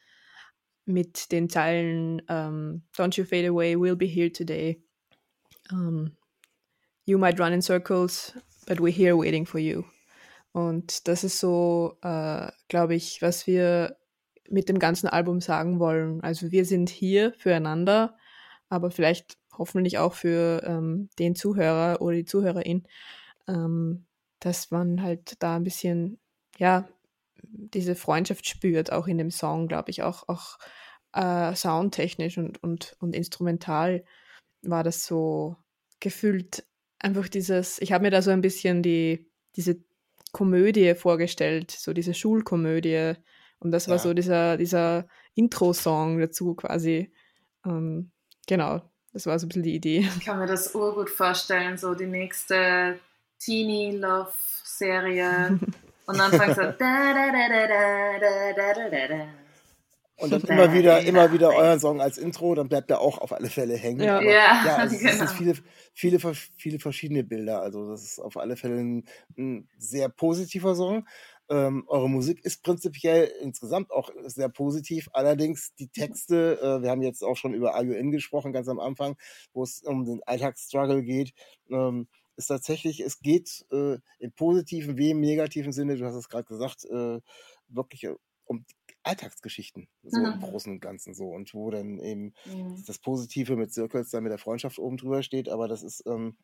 mit 0.85 1.31
den 1.31 1.49
Zeilen 1.49 2.21
ähm, 2.29 2.83
Don't 2.95 3.17
you 3.17 3.25
fade 3.25 3.47
away, 3.47 3.75
we'll 3.75 3.95
be 3.95 4.05
here 4.05 4.31
today. 4.31 4.81
Um, 5.71 6.15
you 7.05 7.17
might 7.17 7.39
run 7.39 7.53
in 7.53 7.61
circles, 7.61 8.33
but 8.65 8.79
we're 8.79 8.93
here 8.93 9.17
waiting 9.17 9.45
for 9.45 9.59
you. 9.59 9.83
Und 10.53 11.07
das 11.07 11.23
ist 11.23 11.39
so, 11.39 11.97
äh, 12.01 12.49
glaube 12.67 12.95
ich, 12.95 13.21
was 13.21 13.47
wir 13.47 13.97
mit 14.49 14.69
dem 14.69 14.79
ganzen 14.79 15.07
Album 15.07 15.41
sagen 15.41 15.79
wollen. 15.79 16.21
Also 16.21 16.51
wir 16.51 16.65
sind 16.65 16.89
hier 16.89 17.33
füreinander, 17.33 18.17
aber 18.69 18.91
vielleicht 18.91 19.37
hoffentlich 19.57 19.97
auch 19.97 20.13
für 20.13 20.63
ähm, 20.65 21.09
den 21.19 21.35
Zuhörer 21.35 22.01
oder 22.01 22.15
die 22.15 22.25
Zuhörerin, 22.25 22.87
ähm, 23.47 24.05
dass 24.39 24.71
man 24.71 25.01
halt 25.01 25.41
da 25.41 25.55
ein 25.55 25.63
bisschen, 25.63 26.19
ja, 26.57 26.87
diese 27.41 27.95
Freundschaft 27.95 28.47
spürt, 28.47 28.91
auch 28.91 29.07
in 29.07 29.17
dem 29.17 29.31
Song, 29.31 29.67
glaube 29.67 29.91
ich, 29.91 30.03
auch, 30.03 30.27
auch 30.27 30.57
äh, 31.13 31.55
soundtechnisch 31.55 32.37
und, 32.37 32.61
und, 32.63 32.95
und 32.99 33.15
instrumental 33.15 34.03
war 34.61 34.83
das 34.83 35.05
so 35.05 35.55
gefühlt 35.99 36.65
einfach 36.99 37.27
dieses, 37.27 37.79
ich 37.81 37.91
habe 37.91 38.03
mir 38.03 38.11
da 38.11 38.21
so 38.21 38.31
ein 38.31 38.41
bisschen 38.41 38.83
die, 38.83 39.29
diese 39.55 39.77
Komödie 40.31 40.93
vorgestellt, 40.95 41.71
so 41.71 41.93
diese 41.93 42.13
Schulkomödie. 42.13 43.13
Und 43.59 43.71
das 43.71 43.87
war 43.87 43.95
ja. 43.95 44.01
so 44.01 44.13
dieser, 44.13 44.57
dieser 44.57 45.07
Intro-Song 45.35 46.19
dazu 46.19 46.53
quasi. 46.55 47.11
Ähm, 47.65 48.11
genau, 48.47 48.81
das 49.13 49.25
war 49.25 49.39
so 49.39 49.45
ein 49.45 49.49
bisschen 49.49 49.63
die 49.63 49.75
Idee. 49.75 50.07
Ich 50.17 50.25
kann 50.25 50.39
mir 50.39 50.45
das 50.45 50.75
urgut 50.75 51.09
vorstellen, 51.09 51.77
so 51.77 51.95
die 51.95 52.05
nächste 52.05 52.99
Teenie-Love-Serie. 53.39 55.59
Und 56.07 56.17
dann 56.17 56.31
fängt 56.31 56.51
es 56.51 56.57
an. 56.57 56.75
Und 60.19 60.31
dann 60.31 60.41
immer 60.41 60.73
wieder, 60.73 61.01
immer 61.01 61.31
wieder 61.31 61.53
euren 61.53 61.79
Song 61.79 62.01
als 62.01 62.17
Intro, 62.17 62.55
dann 62.55 62.69
bleibt 62.69 62.89
er 62.89 63.01
auch 63.01 63.19
auf 63.19 63.33
alle 63.33 63.49
Fälle 63.49 63.75
hängen. 63.75 64.01
Ja, 64.01 64.17
Aber, 64.17 64.25
ja, 64.25 64.65
ja 64.65 64.75
also 64.77 64.97
genau. 64.97 65.11
es 65.11 65.17
sind 65.19 65.29
viele, 65.29 65.53
viele, 65.93 66.19
viele 66.57 66.79
verschiedene 66.79 67.23
Bilder. 67.23 67.61
Also 67.61 67.91
das 67.91 68.03
ist 68.03 68.19
auf 68.19 68.37
alle 68.37 68.55
Fälle 68.55 68.79
ein, 68.79 69.05
ein 69.37 69.69
sehr 69.77 70.09
positiver 70.09 70.75
Song. 70.75 71.05
Ähm, 71.49 71.85
eure 71.87 72.09
Musik 72.09 72.43
ist 72.43 72.63
prinzipiell 72.63 73.31
insgesamt 73.41 73.91
auch 73.91 74.09
sehr 74.25 74.49
positiv. 74.49 75.07
Allerdings 75.13 75.75
die 75.75 75.87
Texte, 75.87 76.59
äh, 76.61 76.81
wir 76.81 76.89
haben 76.89 77.03
jetzt 77.03 77.23
auch 77.23 77.37
schon 77.37 77.53
über 77.53 77.79
IUN 77.79 78.11
gesprochen, 78.11 78.51
ganz 78.51 78.67
am 78.69 78.79
Anfang, 78.79 79.17
wo 79.53 79.63
es 79.63 79.83
um 79.83 80.03
den 80.03 80.21
Alltagsstruggle 80.25 81.03
geht. 81.03 81.33
Ähm, 81.69 82.07
ist 82.37 82.47
tatsächlich, 82.47 82.99
es 83.01 83.19
geht 83.19 83.65
äh, 83.71 83.97
im 84.19 84.31
positiven 84.33 84.97
wie 84.97 85.11
im 85.11 85.19
negativen 85.21 85.71
Sinne, 85.73 85.97
du 85.97 86.05
hast 86.05 86.15
es 86.15 86.29
gerade 86.29 86.45
gesagt, 86.45 86.85
äh, 86.85 87.19
wirklich 87.67 88.07
um 88.45 88.65
Alltagsgeschichten, 89.03 89.89
so 90.03 90.27
im 90.29 90.39
Mhm. 90.39 90.41
Großen 90.41 90.71
und 90.73 90.79
Ganzen 90.81 91.13
so. 91.13 91.29
Und 91.29 91.53
wo 91.53 91.69
dann 91.71 91.99
eben 91.99 92.33
Mhm. 92.45 92.87
das 92.87 92.99
Positive 92.99 93.55
mit 93.55 93.73
Circles 93.73 94.09
dann 94.11 94.23
mit 94.23 94.31
der 94.31 94.39
Freundschaft 94.39 94.79
oben 94.79 94.97
drüber 94.97 95.23
steht, 95.23 95.49
aber 95.49 95.67
das 95.67 95.83
ist 95.83 96.03
ähm, 96.07 96.37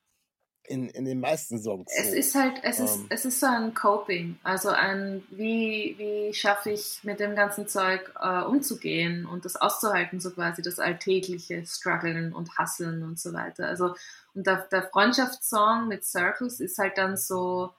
in, 0.66 0.88
in 0.90 1.06
den 1.06 1.20
meisten 1.20 1.60
Songs 1.62 1.92
Es 1.98 2.12
so. 2.12 2.16
ist 2.16 2.36
halt, 2.36 2.60
es 2.64 2.80
ist, 2.80 2.96
Ähm. 3.00 3.06
es 3.10 3.26
ist 3.26 3.40
so 3.40 3.48
ein 3.48 3.74
Coping, 3.74 4.40
also 4.44 4.70
ein, 4.70 5.24
wie, 5.30 5.96
wie 5.98 6.34
schaffe 6.34 6.72
ich 6.72 7.04
mit 7.04 7.20
dem 7.20 7.36
ganzen 7.36 7.68
Zeug 7.68 8.14
äh, 8.22 8.42
umzugehen 8.44 9.26
und 9.26 9.44
das 9.46 9.56
auszuhalten, 9.58 10.20
so 10.22 10.32
quasi 10.32 10.62
das 10.62 10.80
alltägliche 10.80 11.66
Struggeln 11.66 12.34
und 12.34 12.58
Hasseln 12.58 13.04
und 13.04 13.20
so 13.20 13.34
weiter. 13.34 13.68
Also, 13.68 13.96
und 14.34 14.48
der, 14.48 14.68
der 14.72 14.84
Freundschaftssong 14.84 15.88
mit 15.90 16.06
Circles 16.06 16.60
ist 16.60 16.78
halt 16.78 16.98
dann 16.98 17.18
so, 17.18 17.74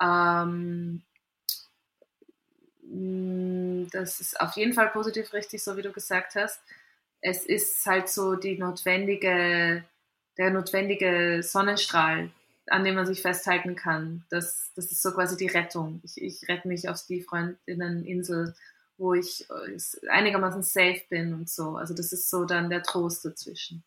ähm, 0.00 1.02
mh, 2.82 3.88
das 3.92 4.20
ist 4.20 4.40
auf 4.40 4.52
jeden 4.56 4.72
Fall 4.72 4.88
positiv 4.88 5.32
richtig, 5.32 5.62
so 5.62 5.76
wie 5.76 5.82
du 5.82 5.92
gesagt 5.92 6.34
hast. 6.36 6.60
Es 7.20 7.44
ist 7.44 7.84
halt 7.86 8.08
so 8.08 8.34
die 8.34 8.58
notwendige, 8.58 9.84
der 10.36 10.50
notwendige 10.50 11.42
Sonnenstrahl, 11.42 12.30
an 12.66 12.84
dem 12.84 12.94
man 12.94 13.06
sich 13.06 13.22
festhalten 13.22 13.76
kann. 13.76 14.24
Das, 14.30 14.70
das 14.74 14.90
ist 14.90 15.02
so 15.02 15.12
quasi 15.12 15.36
die 15.36 15.46
Rettung. 15.46 16.00
Ich, 16.04 16.20
ich 16.20 16.48
rette 16.48 16.68
mich 16.68 16.88
auf 16.88 17.02
die 17.06 17.22
Freundinneninsel, 17.22 18.54
wo 18.96 19.14
ich 19.14 19.46
äh, 19.50 20.08
einigermaßen 20.08 20.62
safe 20.62 21.02
bin 21.08 21.34
und 21.34 21.48
so. 21.48 21.76
Also 21.76 21.94
das 21.94 22.12
ist 22.12 22.30
so 22.30 22.44
dann 22.44 22.70
der 22.70 22.82
Trost 22.82 23.24
dazwischen. 23.24 23.84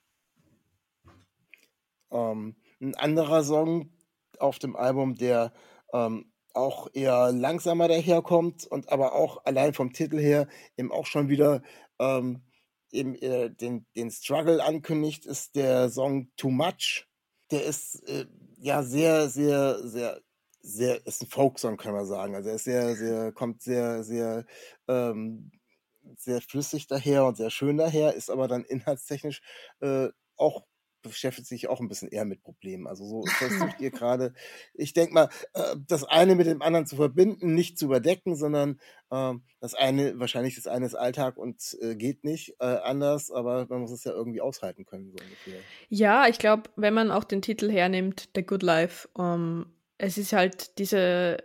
Ähm, 2.12 2.56
ein 2.80 2.96
anderer 2.96 3.44
Song 3.44 3.92
auf 4.40 4.60
dem 4.60 4.76
Album, 4.76 5.16
der 5.16 5.54
ähm, 5.94 6.32
auch 6.54 6.88
eher 6.94 7.32
langsamer 7.32 7.88
daherkommt 7.88 8.66
und 8.66 8.90
aber 8.90 9.14
auch 9.14 9.46
allein 9.46 9.74
vom 9.74 9.94
Titel 9.94 10.20
her 10.20 10.48
eben 10.76 10.92
auch 10.92 11.06
schon 11.06 11.30
wieder 11.30 11.62
ähm, 12.00 12.42
eben 12.92 13.16
äh, 13.16 13.50
den, 13.50 13.86
den 13.96 14.12
Struggle 14.12 14.64
ankündigt, 14.64 15.26
ist 15.26 15.56
der 15.56 15.90
Song 15.90 16.30
Too 16.38 16.50
Much. 16.50 17.08
Der 17.52 17.64
ist 17.66 18.08
äh, 18.08 18.26
ja 18.58 18.84
sehr, 18.84 19.30
sehr, 19.30 19.80
sehr, 19.88 20.22
sehr, 20.62 21.06
ist 21.06 21.24
ein 21.24 21.30
Folksong, 21.30 21.78
kann 21.78 21.94
man 21.94 22.06
sagen. 22.06 22.36
Also 22.36 22.50
er 22.50 22.56
ist 22.56 22.64
sehr, 22.66 22.96
sehr, 22.96 23.32
kommt 23.32 23.62
sehr, 23.62 24.04
sehr, 24.04 24.46
ähm, 24.88 25.52
sehr 26.18 26.42
flüssig 26.42 26.88
daher 26.88 27.26
und 27.26 27.38
sehr 27.38 27.50
schön 27.50 27.78
daher, 27.78 28.14
ist 28.14 28.30
aber 28.30 28.48
dann 28.48 28.64
inhaltstechnisch 28.70 29.42
äh, 29.82 30.10
auch 30.36 30.66
beschäftigt 31.08 31.48
sich 31.48 31.68
auch 31.68 31.80
ein 31.80 31.88
bisschen 31.88 32.10
eher 32.10 32.26
mit 32.26 32.42
Problemen. 32.44 32.88
Also 32.88 33.06
so 33.06 33.30
versucht 33.38 33.80
ihr 33.82 33.92
gerade, 33.92 34.34
ich 34.74 34.94
denke 34.94 35.14
mal, 35.14 35.30
äh, 35.54 35.76
das 35.88 36.04
eine 36.04 36.36
mit 36.36 36.48
dem 36.48 36.62
anderen 36.62 36.86
zu 36.86 36.96
verbinden, 36.96 37.54
nicht 37.54 37.78
zu 37.78 37.86
überdecken, 37.86 38.36
sondern 38.36 38.80
ähm, 39.12 39.44
das 39.60 39.74
eine, 39.74 40.20
wahrscheinlich 40.20 40.56
das 40.56 40.68
eine 40.68 40.86
ist 40.86 40.96
Alltag 40.96 41.38
und 41.38 41.78
äh, 41.82 41.96
geht 41.96 42.24
nicht 42.24 42.56
äh, 42.60 42.66
anders, 42.66 43.32
aber 43.32 43.66
man 43.70 43.82
muss 43.82 43.92
es 43.92 44.04
ja 44.04 44.12
irgendwie 44.12 44.42
aushalten 44.42 44.86
können, 44.86 45.12
so 45.12 45.20
ungefähr. 45.20 45.66
Ja, 45.90 46.28
ich 46.28 46.40
glaube, 46.40 46.70
wenn 46.76 46.94
man 46.94 47.12
auch 47.12 47.24
den 47.24 47.42
Titel 47.42 47.70
hernimmt, 47.72 48.30
The 48.36 48.44
Good 48.44 48.64
Life, 48.64 49.08
ähm, 49.18 49.68
es 49.98 50.18
ist 50.18 50.34
halt 50.34 50.78
diese, 50.80 51.38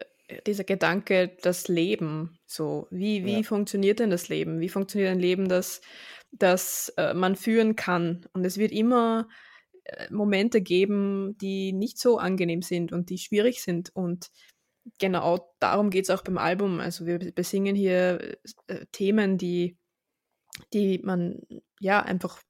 dieser 0.46 0.64
Gedanke, 0.64 1.37
das 1.42 1.68
Leben, 1.68 2.38
so, 2.46 2.87
wie, 2.90 3.25
wie 3.25 3.42
Ja. 3.42 3.42
funktioniert 3.44 3.98
denn 4.01 4.11
das 4.11 4.29
Leben? 4.29 4.61
Wie 4.61 4.68
funktioniert 4.68 5.11
ein 5.12 5.20
Leben, 5.20 5.48
das, 5.48 5.81
das 6.33 6.92
äh, 6.96 7.14
man 7.14 7.37
führen 7.37 7.77
kann? 7.77 8.27
Und 8.33 8.44
es 8.44 8.59
wird 8.59 8.72
immer 8.72 9.29
Momente 10.10 10.60
geben, 10.60 11.36
die 11.38 11.72
nicht 11.72 11.98
so 11.98 12.18
angenehm 12.18 12.62
sind 12.62 12.92
und 12.92 13.10
die 13.10 13.18
schwierig 13.18 13.62
sind. 13.62 13.90
Und 13.94 14.30
genau 14.98 15.52
darum 15.58 15.90
geht 15.90 16.04
es 16.04 16.10
auch 16.10 16.22
beim 16.22 16.38
Album. 16.38 16.80
Also 16.80 17.06
wir 17.06 17.18
besingen 17.18 17.74
hier 17.74 18.36
äh, 18.66 18.86
Themen, 18.92 19.38
die, 19.38 19.76
die 20.72 21.00
man 21.02 21.40
ja 21.80 22.00
einfach 22.00 22.40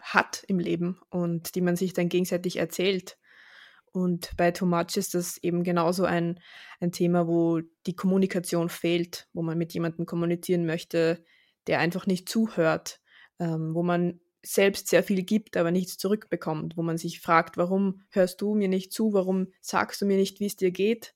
hat 0.00 0.44
im 0.46 0.58
Leben 0.58 1.00
und 1.10 1.54
die 1.54 1.60
man 1.60 1.76
sich 1.76 1.92
dann 1.92 2.08
gegenseitig 2.08 2.56
erzählt. 2.56 3.18
Und 3.92 4.36
bei 4.36 4.50
Too 4.50 4.66
Much 4.66 4.96
ist 4.96 5.14
das 5.14 5.38
eben 5.38 5.64
genauso 5.64 6.04
ein, 6.04 6.38
ein 6.80 6.92
Thema, 6.92 7.26
wo 7.26 7.60
die 7.86 7.96
Kommunikation 7.96 8.68
fehlt, 8.68 9.28
wo 9.32 9.42
man 9.42 9.56
mit 9.56 9.72
jemandem 9.72 10.06
kommunizieren 10.06 10.66
möchte, 10.66 11.24
der 11.66 11.78
einfach 11.80 12.06
nicht 12.06 12.28
zuhört, 12.28 13.00
ähm, 13.38 13.74
wo 13.74 13.82
man 13.82 14.20
selbst 14.46 14.88
sehr 14.88 15.02
viel 15.02 15.22
gibt, 15.22 15.56
aber 15.56 15.70
nichts 15.70 15.98
zurückbekommt, 15.98 16.76
wo 16.76 16.82
man 16.82 16.98
sich 16.98 17.20
fragt, 17.20 17.56
warum 17.56 18.02
hörst 18.10 18.40
du 18.40 18.54
mir 18.54 18.68
nicht 18.68 18.92
zu, 18.92 19.12
warum 19.12 19.48
sagst 19.60 20.00
du 20.00 20.06
mir 20.06 20.16
nicht, 20.16 20.40
wie 20.40 20.46
es 20.46 20.56
dir 20.56 20.70
geht? 20.70 21.14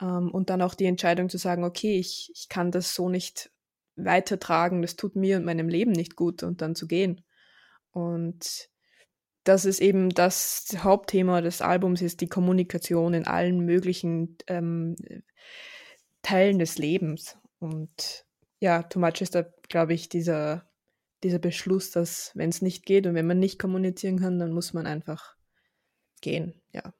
Ähm, 0.00 0.30
und 0.30 0.50
dann 0.50 0.62
auch 0.62 0.74
die 0.74 0.86
Entscheidung 0.86 1.28
zu 1.28 1.38
sagen, 1.38 1.64
okay, 1.64 1.98
ich, 1.98 2.30
ich 2.34 2.48
kann 2.48 2.70
das 2.70 2.94
so 2.94 3.08
nicht 3.08 3.50
weitertragen, 3.96 4.82
das 4.82 4.96
tut 4.96 5.16
mir 5.16 5.36
und 5.36 5.44
meinem 5.44 5.68
Leben 5.68 5.92
nicht 5.92 6.16
gut 6.16 6.42
und 6.42 6.62
dann 6.62 6.74
zu 6.74 6.86
gehen. 6.86 7.22
Und 7.92 8.70
das 9.44 9.64
ist 9.64 9.80
eben 9.80 10.10
das 10.10 10.68
Hauptthema 10.78 11.40
des 11.40 11.62
Albums, 11.62 12.02
ist 12.02 12.20
die 12.20 12.28
Kommunikation 12.28 13.14
in 13.14 13.26
allen 13.26 13.60
möglichen 13.60 14.36
ähm, 14.46 14.96
Teilen 16.22 16.58
des 16.58 16.78
Lebens. 16.78 17.38
Und 17.58 18.26
ja, 18.60 18.82
Too 18.82 19.00
Much 19.00 19.20
ist 19.20 19.34
da, 19.34 19.44
glaube 19.68 19.94
ich, 19.94 20.08
dieser, 20.08 20.69
dieser 21.22 21.38
Beschluss, 21.38 21.90
dass 21.90 22.32
wenn 22.34 22.50
es 22.50 22.62
nicht 22.62 22.84
geht 22.86 23.06
und 23.06 23.14
wenn 23.14 23.26
man 23.26 23.38
nicht 23.38 23.58
kommunizieren 23.58 24.18
kann, 24.18 24.38
dann 24.38 24.52
muss 24.52 24.72
man 24.72 24.86
einfach 24.86 25.36
gehen, 26.20 26.54
ja. 26.72 26.92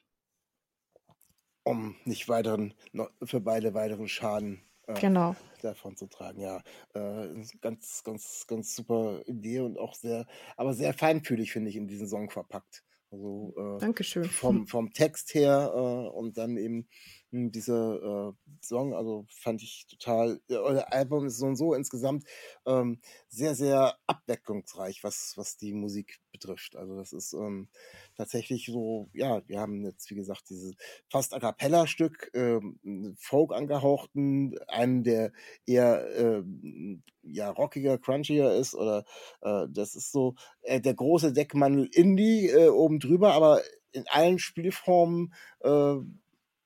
Um 1.63 1.97
nicht 2.05 2.29
weiteren, 2.29 2.75
noch 2.93 3.11
für 3.23 3.41
beide 3.41 3.75
weiteren 3.75 4.09
Schaden 4.09 4.63
äh, 4.87 4.95
Genau. 5.01 5.37
davon 5.63 5.97
zu 5.97 6.07
tragen. 6.07 6.41
Ja, 6.41 6.63
äh, 6.95 7.29
ganz, 7.61 8.03
ganz, 8.03 8.47
ganz 8.47 8.75
super 8.75 9.23
Idee 9.27 9.61
und 9.61 9.79
auch 9.79 9.95
sehr, 9.95 10.27
aber 10.57 10.75
sehr 10.75 10.95
feinfühlig, 10.95 11.53
finde 11.53 11.71
ich, 11.71 11.77
in 11.77 11.87
diesen 11.87 12.09
Song 12.09 12.31
verpackt. 12.31 12.83
Also 13.11 13.55
äh, 13.57 13.79
Dankeschön. 13.79 14.25
vom, 14.25 14.67
vom 14.67 14.93
Text 14.93 15.35
her 15.35 15.73
äh, 15.75 16.09
und 16.17 16.39
dann 16.39 16.57
eben 16.57 16.89
diese 17.33 18.35
äh, 18.35 18.51
Song, 18.61 18.95
also 18.95 19.25
fand 19.29 19.63
ich 19.63 19.87
total, 19.89 20.41
äh, 20.49 20.57
euer 20.57 20.93
Album 20.93 21.27
ist 21.27 21.39
so 21.39 21.47
und 21.47 21.57
so 21.57 21.75
insgesamt 21.75 22.25
ähm, 22.67 23.01
sehr, 23.29 23.55
sehr 23.55 23.97
abwechslungsreich, 24.07 25.05
was, 25.05 25.35
was 25.37 25.57
die 25.57 25.73
Musik 25.73 26.21
betrifft. 26.33 26.77
Also 26.77 26.97
das 26.97 27.13
ist 27.13 27.33
ähm, 27.33 27.69
tatsächlich 28.17 28.67
so, 28.67 29.09
ja, 29.13 29.43
wir 29.47 29.61
haben 29.61 29.85
jetzt, 29.85 30.11
wie 30.11 30.17
gesagt, 30.17 30.51
dieses 30.51 30.75
fast 31.09 31.33
A 31.33 31.39
Cappella-Stück, 31.39 32.31
ähm, 32.35 33.17
Folk 33.19 33.53
angehauchten, 33.53 34.59
einen, 34.67 35.05
der 35.05 35.33
eher 35.67 36.09
ähm, 36.17 37.03
ja, 37.23 37.51
rockiger, 37.51 37.99
crunchier 37.99 38.53
ist 38.53 38.75
oder 38.75 39.05
äh, 39.43 39.67
das 39.71 39.95
ist 39.95 40.11
so 40.11 40.35
äh, 40.63 40.81
der 40.81 40.95
große 40.95 41.33
Deckmantel 41.33 41.89
Indie 41.93 42.49
äh, 42.49 42.69
oben 42.69 42.99
drüber, 42.99 43.35
aber 43.35 43.63
in 43.93 44.05
allen 44.09 44.39
Spielformen 44.39 45.33
äh, 45.61 45.97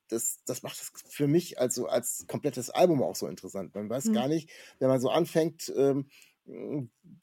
das, 0.09 0.39
das 0.45 0.63
macht 0.63 0.79
es 0.81 0.91
für 1.09 1.27
mich 1.27 1.59
also 1.59 1.87
als 1.87 2.25
komplettes 2.27 2.69
Album 2.69 3.01
auch 3.03 3.15
so 3.15 3.27
interessant. 3.27 3.75
Man 3.75 3.89
weiß 3.89 4.11
Mhm. 4.11 4.11
gar 4.11 4.27
nicht, 4.27 4.51
wenn 4.79 4.89
man 4.89 5.01
so 5.01 5.09
anfängt, 5.09 5.71
ähm, 5.75 6.09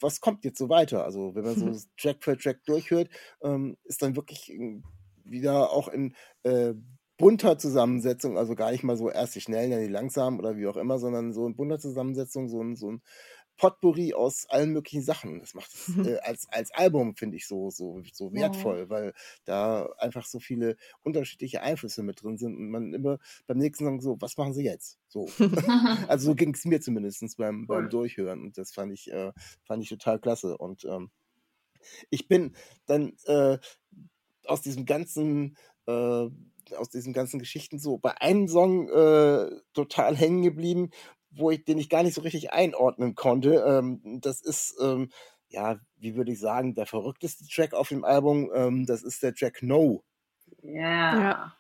was 0.01 0.21
kommt 0.21 0.45
jetzt 0.45 0.59
so 0.59 0.69
weiter? 0.69 1.05
Also 1.05 1.35
wenn 1.35 1.45
man 1.45 1.57
so 1.57 1.77
Track 1.97 2.25
für 2.25 2.37
Track 2.37 2.65
durchhört, 2.65 3.09
ähm, 3.43 3.77
ist 3.85 4.03
dann 4.03 4.17
wirklich 4.17 4.51
ähm, 4.51 4.85
wieder 5.25 5.71
auch 5.71 5.89
in 5.89 6.15
äh, 6.43 6.75
bunter 7.19 7.57
Zusammensetzung, 7.59 8.37
also 8.37 8.57
gar 8.57 8.73
nicht 8.73 8.83
mal 8.83 8.97
so 8.97 9.09
erst 9.11 9.37
die 9.37 9.41
schnellen, 9.41 9.71
dann 9.71 9.81
die 9.81 9.87
langsamen 9.87 10.41
oder 10.41 10.57
wie 10.57 10.67
auch 10.67 10.77
immer, 10.77 10.99
sondern 10.99 11.33
so 11.33 11.47
in 11.47 11.55
bunter 11.55 11.79
Zusammensetzung, 11.79 12.49
so 12.49 12.61
ein, 12.63 12.75
so 12.75 12.91
ein 12.91 13.03
Potpourri 13.57 14.15
aus 14.15 14.47
allen 14.49 14.73
möglichen 14.73 15.03
Sachen. 15.03 15.39
Das 15.41 15.55
macht 15.55 15.73
es 15.75 15.97
Mhm. 15.97 16.05
äh, 16.05 16.19
als, 16.19 16.49
als 16.51 16.71
Album, 16.73 17.17
finde 17.17 17.37
ich, 17.37 17.47
so, 17.47 17.71
so, 17.71 18.03
so 18.13 18.33
wertvoll, 18.33 18.89
weil 18.91 19.13
da 19.45 19.87
einfach 19.99 20.27
so 20.27 20.41
viele 20.41 20.77
unterschiedliche 21.03 21.63
Einflüsse 21.63 22.03
mit 22.03 22.23
drin 22.23 22.39
sind 22.39 22.57
und 22.57 22.71
man 22.71 22.93
immer 22.95 23.19
beim 23.47 23.59
nächsten 23.59 23.85
Song 23.85 24.01
so, 24.01 24.17
was 24.21 24.37
machen 24.37 24.55
sie 24.55 24.65
jetzt? 24.65 24.99
So. 25.09 25.35
Also 26.09 26.27
so 26.27 26.35
ging 26.35 26.55
es 26.55 26.65
mir 26.65 26.81
zumindest 26.81 27.23
beim, 27.37 27.67
beim. 27.67 27.89
Durchhören 27.89 28.41
und 28.43 28.59
das 28.59 28.73
fand 28.73 28.93
ich, 28.93 29.11
äh, 29.13 29.33
fand 29.65 29.83
ich 29.83 29.89
total 29.89 30.19
klasse. 30.19 30.57
Und 30.59 30.85
ähm, 30.85 31.11
ich 32.11 32.29
bin 32.29 32.55
dann 32.87 33.13
äh, 33.27 33.59
aus 34.47 34.63
diesem 34.63 34.87
ganzen, 34.87 35.57
äh, 35.87 35.93
aus 36.77 36.91
diesen 36.91 37.13
ganzen 37.13 37.39
Geschichten 37.39 37.79
so 37.79 37.99
bei 37.99 38.21
einem 38.21 38.49
Song 38.49 38.89
äh, 38.89 39.51
total 39.75 40.17
hängen 40.17 40.43
geblieben, 40.43 40.91
wo 41.35 41.51
ich, 41.51 41.65
den 41.65 41.79
ich 41.79 41.89
gar 41.89 42.03
nicht 42.03 42.15
so 42.15 42.21
richtig 42.21 42.53
einordnen 42.53 43.15
konnte. 43.15 43.65
Ähm, 43.67 44.21
das 44.21 44.41
ist, 44.41 44.77
ähm, 44.81 45.11
ja, 45.49 45.79
wie 45.97 46.15
würde 46.15 46.33
ich 46.33 46.41
sagen, 46.41 46.75
der 46.75 46.87
verrückteste 46.87 47.47
Track 47.47 47.75
auf 47.75 47.89
dem 47.89 48.05
Album. 48.05 48.51
Ähm, 48.55 48.87
das 48.87 49.03
ist 49.03 49.23
der 49.23 49.35
Track 49.35 49.63
No. 49.63 50.03
Ja. 50.63 51.55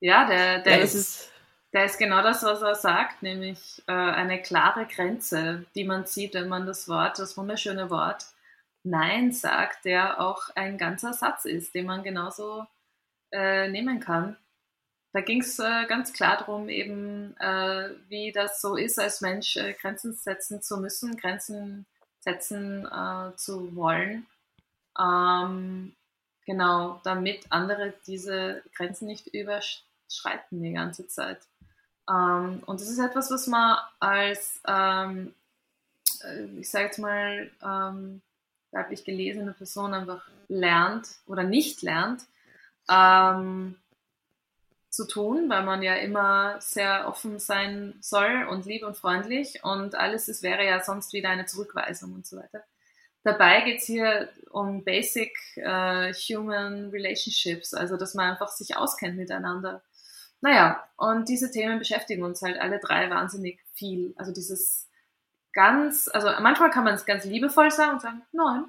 ja, 0.00 0.26
der, 0.28 0.62
der 0.62 0.72
Ja, 0.72 0.80
das 0.80 0.94
ist, 0.94 1.20
ist, 1.20 1.32
der 1.72 1.84
ist 1.84 1.98
genau 1.98 2.22
das, 2.22 2.42
was 2.42 2.62
er 2.62 2.74
sagt, 2.74 3.22
nämlich 3.22 3.82
äh, 3.86 3.92
eine 3.92 4.40
klare 4.40 4.86
Grenze, 4.86 5.66
die 5.74 5.84
man 5.84 6.06
sieht, 6.06 6.34
wenn 6.34 6.48
man 6.48 6.66
das 6.66 6.88
Wort, 6.88 7.18
das 7.18 7.36
wunderschöne 7.36 7.90
Wort 7.90 8.26
Nein 8.84 9.32
sagt, 9.32 9.84
der 9.84 10.20
auch 10.20 10.50
ein 10.54 10.78
ganzer 10.78 11.12
Satz 11.12 11.44
ist, 11.44 11.74
den 11.74 11.86
man 11.86 12.02
genauso 12.02 12.64
äh, 13.32 13.68
nehmen 13.68 14.00
kann. 14.00 14.36
Da 15.12 15.20
ging 15.20 15.40
es 15.40 15.58
äh, 15.58 15.86
ganz 15.86 16.12
klar 16.12 16.36
darum, 16.38 16.68
eben, 16.68 17.34
äh, 17.38 17.90
wie 18.08 18.30
das 18.32 18.60
so 18.60 18.76
ist, 18.76 18.98
als 18.98 19.20
Mensch 19.20 19.56
äh, 19.56 19.72
Grenzen 19.72 20.14
setzen 20.14 20.60
zu 20.62 20.76
müssen, 20.78 21.16
Grenzen 21.16 21.86
setzen 22.20 22.86
äh, 22.86 23.34
zu 23.36 23.74
wollen. 23.74 24.26
Ähm, 24.98 25.94
genau, 26.44 27.00
damit 27.04 27.46
andere 27.50 27.94
diese 28.06 28.62
Grenzen 28.74 29.06
nicht 29.06 29.28
überschreiten 29.28 30.62
die 30.62 30.72
ganze 30.72 31.08
Zeit. 31.08 31.40
Ähm, 32.10 32.62
und 32.66 32.80
das 32.80 32.88
ist 32.88 32.98
etwas, 32.98 33.30
was 33.30 33.46
man 33.46 33.78
als, 34.00 34.60
ähm, 34.66 35.34
äh, 36.22 36.44
ich 36.58 36.70
sage 36.70 36.86
jetzt 36.86 36.98
mal, 36.98 37.50
ähm, 37.62 38.20
weiblich 38.72 39.04
gelesene 39.04 39.52
Person 39.52 39.94
einfach 39.94 40.28
lernt 40.48 41.08
oder 41.26 41.42
nicht 41.42 41.80
lernt 41.80 42.26
ähm, 42.90 43.76
zu 44.98 45.06
tun, 45.06 45.48
weil 45.48 45.62
man 45.62 45.80
ja 45.80 45.94
immer 45.94 46.60
sehr 46.60 47.06
offen 47.06 47.38
sein 47.38 47.94
soll 48.00 48.48
und 48.50 48.66
lieb 48.66 48.84
und 48.84 48.96
freundlich 48.96 49.62
und 49.62 49.94
alles, 49.94 50.26
es 50.26 50.42
wäre 50.42 50.66
ja 50.66 50.82
sonst 50.82 51.12
wieder 51.12 51.28
eine 51.28 51.46
Zurückweisung 51.46 52.14
und 52.14 52.26
so 52.26 52.36
weiter. 52.36 52.64
Dabei 53.22 53.60
geht 53.60 53.78
es 53.78 53.84
hier 53.84 54.28
um 54.50 54.82
Basic 54.82 55.32
äh, 55.54 56.12
Human 56.12 56.90
Relationships, 56.90 57.74
also 57.74 57.96
dass 57.96 58.14
man 58.14 58.32
einfach 58.32 58.48
sich 58.48 58.76
auskennt 58.76 59.16
miteinander. 59.16 59.82
Naja, 60.40 60.82
und 60.96 61.28
diese 61.28 61.52
Themen 61.52 61.78
beschäftigen 61.78 62.24
uns 62.24 62.42
halt 62.42 62.60
alle 62.60 62.80
drei 62.80 63.08
wahnsinnig 63.08 63.60
viel. 63.74 64.14
Also 64.16 64.32
dieses 64.32 64.88
ganz, 65.52 66.08
also 66.12 66.26
manchmal 66.40 66.70
kann 66.70 66.82
man 66.82 66.94
es 66.94 67.06
ganz 67.06 67.24
liebevoll 67.24 67.70
sagen 67.70 67.92
und 67.92 68.02
sagen, 68.02 68.22
nein, 68.32 68.64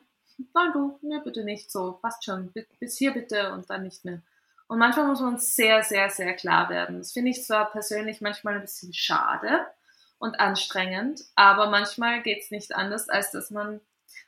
nein 0.54 0.72
du, 0.74 1.00
mir 1.02 1.22
bitte 1.22 1.44
nicht 1.44 1.72
so, 1.72 1.94
passt 1.94 2.24
schon, 2.24 2.52
bi- 2.52 2.68
bis 2.80 3.00
hier 3.00 3.14
bitte 3.14 3.52
und 3.52 3.68
dann 3.72 3.82
nicht 3.82 4.06
mehr. 4.06 4.22
Und 4.70 4.78
manchmal 4.78 5.08
muss 5.08 5.20
man 5.20 5.40
sehr, 5.40 5.84
sehr, 5.84 6.12
sehr 6.12 6.36
klar 6.36 6.70
werden. 6.70 7.00
Das 7.00 7.12
finde 7.12 7.32
ich 7.32 7.44
zwar 7.44 7.72
persönlich 7.72 8.22
manchmal 8.22 8.54
ein 8.54 8.62
bisschen 8.62 8.94
schade 8.94 9.66
und 10.20 10.40
anstrengend, 10.40 11.22
aber 11.34 11.72
manchmal 11.72 12.22
geht 12.22 12.44
es 12.44 12.52
nicht 12.52 12.76
anders, 12.76 13.10
als 13.10 13.32
dass 13.32 13.50
man 13.50 13.82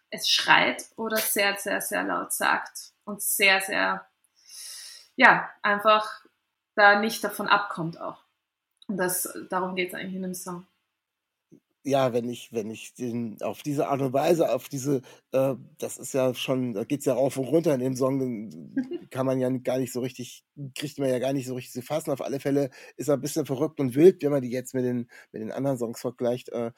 es 0.10 0.27
schreit 0.27 0.84
oder 0.95 1.17
sehr, 1.17 1.58
sehr, 1.58 1.80
sehr 1.80 2.01
laut 2.04 2.34
sagt 2.34 2.91
und 3.04 3.21
sehr, 3.21 3.62
sehr, 3.62 4.08
ja, 5.15 5.47
einfach 5.62 6.25
da 6.73 6.99
nicht 6.99 7.23
davon 7.23 7.47
abkommt 7.47 8.01
auch. 8.01 8.23
Und 8.88 8.97
das, 8.97 9.32
darum 9.51 9.75
geht 9.75 9.89
es 9.89 9.93
eigentlich 9.93 10.15
in 10.15 10.23
dem 10.23 10.34
Song. 10.34 10.65
Ja, 11.83 12.13
wenn 12.13 12.29
ich, 12.29 12.53
wenn 12.53 12.69
ich 12.69 12.93
den 12.93 13.41
auf 13.41 13.63
diese 13.63 13.87
Art 13.87 14.01
und 14.01 14.13
Weise, 14.13 14.53
auf 14.53 14.69
diese, 14.69 15.01
äh, 15.31 15.55
das 15.79 15.97
ist 15.97 16.13
ja 16.13 16.33
schon, 16.35 16.73
da 16.73 16.83
geht's 16.83 17.05
ja 17.05 17.13
rauf 17.13 17.37
und 17.37 17.45
runter 17.45 17.73
in 17.73 17.79
dem 17.79 17.95
Song, 17.95 18.19
dann 18.19 18.75
kann 19.09 19.25
man 19.25 19.39
ja 19.39 19.49
gar 19.49 19.79
nicht 19.79 19.91
so 19.93 20.01
richtig, 20.01 20.43
kriegt 20.75 20.99
man 20.99 21.09
ja 21.09 21.19
gar 21.19 21.33
nicht 21.33 21.47
so 21.47 21.55
richtig 21.55 21.73
zu 21.73 21.81
fassen. 21.81 22.11
Auf 22.11 22.21
alle 22.21 22.39
Fälle 22.39 22.69
ist 22.97 23.07
er 23.07 23.15
ein 23.15 23.21
bisschen 23.21 23.45
verrückt 23.45 23.79
und 23.79 23.95
wild, 23.95 24.21
wenn 24.23 24.31
man 24.31 24.41
die 24.41 24.51
jetzt 24.51 24.73
mit 24.73 24.85
den, 24.85 25.09
mit 25.31 25.41
den 25.41 25.51
anderen 25.51 25.77
Songs 25.77 26.01
vergleicht. 26.01 26.49
Äh, 26.49 26.71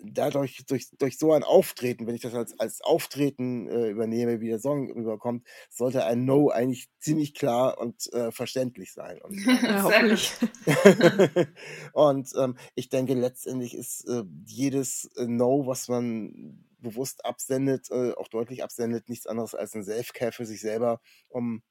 dadurch, 0.00 0.64
durch, 0.66 0.88
durch 0.98 1.18
so 1.18 1.32
ein 1.32 1.42
Auftreten, 1.42 2.06
wenn 2.06 2.14
ich 2.14 2.22
das 2.22 2.34
als, 2.34 2.58
als 2.58 2.80
Auftreten 2.80 3.68
äh, 3.68 3.88
übernehme, 3.88 4.40
wie 4.40 4.48
der 4.48 4.60
Song 4.60 4.90
rüberkommt, 4.90 5.46
sollte 5.70 6.04
ein 6.04 6.24
No 6.24 6.50
eigentlich 6.50 6.88
ziemlich 7.00 7.34
klar 7.34 7.78
und 7.78 8.12
äh, 8.12 8.30
verständlich 8.30 8.92
sein. 8.92 9.20
Und 9.22 9.38
Sehr 9.38 9.82
hoffentlich. 9.82 10.32
und 11.92 12.32
ähm, 12.38 12.56
ich 12.74 12.88
denke, 12.88 13.14
letztendlich 13.14 13.74
ist 13.74 14.08
äh, 14.08 14.22
jedes 14.46 15.10
äh, 15.16 15.26
No, 15.26 15.66
was 15.66 15.88
man 15.88 16.64
bewusst 16.78 17.24
absendet, 17.24 17.90
äh, 17.90 18.12
auch 18.12 18.28
deutlich 18.28 18.62
absendet, 18.62 19.08
nichts 19.08 19.26
anderes 19.26 19.54
als 19.54 19.74
ein 19.74 19.84
Self-Care 19.84 20.32
für 20.32 20.46
sich 20.46 20.60
selber, 20.60 21.00
um, 21.28 21.62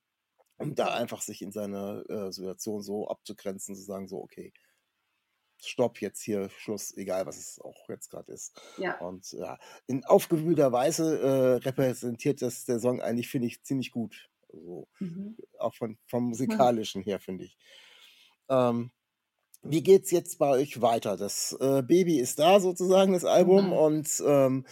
um 0.57 0.75
da 0.75 0.93
einfach 0.93 1.21
sich 1.21 1.41
in 1.41 1.51
seiner 1.51 2.03
äh, 2.09 2.31
Situation 2.31 2.81
so 2.81 3.07
abzugrenzen, 3.07 3.75
zu 3.75 3.81
sagen, 3.81 4.07
so, 4.07 4.21
okay, 4.21 4.51
Stopp, 5.67 6.01
jetzt 6.01 6.21
hier 6.21 6.49
Schluss, 6.49 6.95
egal 6.95 7.25
was 7.25 7.37
es 7.37 7.59
auch 7.61 7.87
jetzt 7.89 8.09
gerade 8.09 8.31
ist. 8.31 8.53
Ja. 8.77 8.99
Und 8.99 9.31
ja, 9.33 9.57
in 9.87 10.05
aufgewühlter 10.05 10.71
Weise 10.71 11.19
äh, 11.21 11.55
repräsentiert 11.65 12.41
das 12.41 12.65
der 12.65 12.79
Song 12.79 13.01
eigentlich, 13.01 13.29
finde 13.29 13.47
ich, 13.47 13.63
ziemlich 13.63 13.91
gut. 13.91 14.29
Also, 14.51 14.87
Mhm. 14.99 15.35
auch 15.59 15.75
von, 15.75 15.97
vom 16.07 16.25
musikalischen 16.25 17.01
her, 17.03 17.19
finde 17.19 17.45
ich. 17.45 17.57
Ähm, 18.49 18.91
wie 19.63 19.83
geht's 19.83 20.11
jetzt 20.11 20.39
bei 20.39 20.49
euch 20.49 20.81
weiter? 20.81 21.17
Das 21.17 21.53
äh, 21.59 21.83
Baby 21.83 22.19
ist 22.19 22.39
da 22.39 22.59
sozusagen, 22.59 23.13
das 23.13 23.25
Album, 23.25 23.67
Mhm. 23.67 23.73
und 23.73 24.23
ähm, 24.25 24.65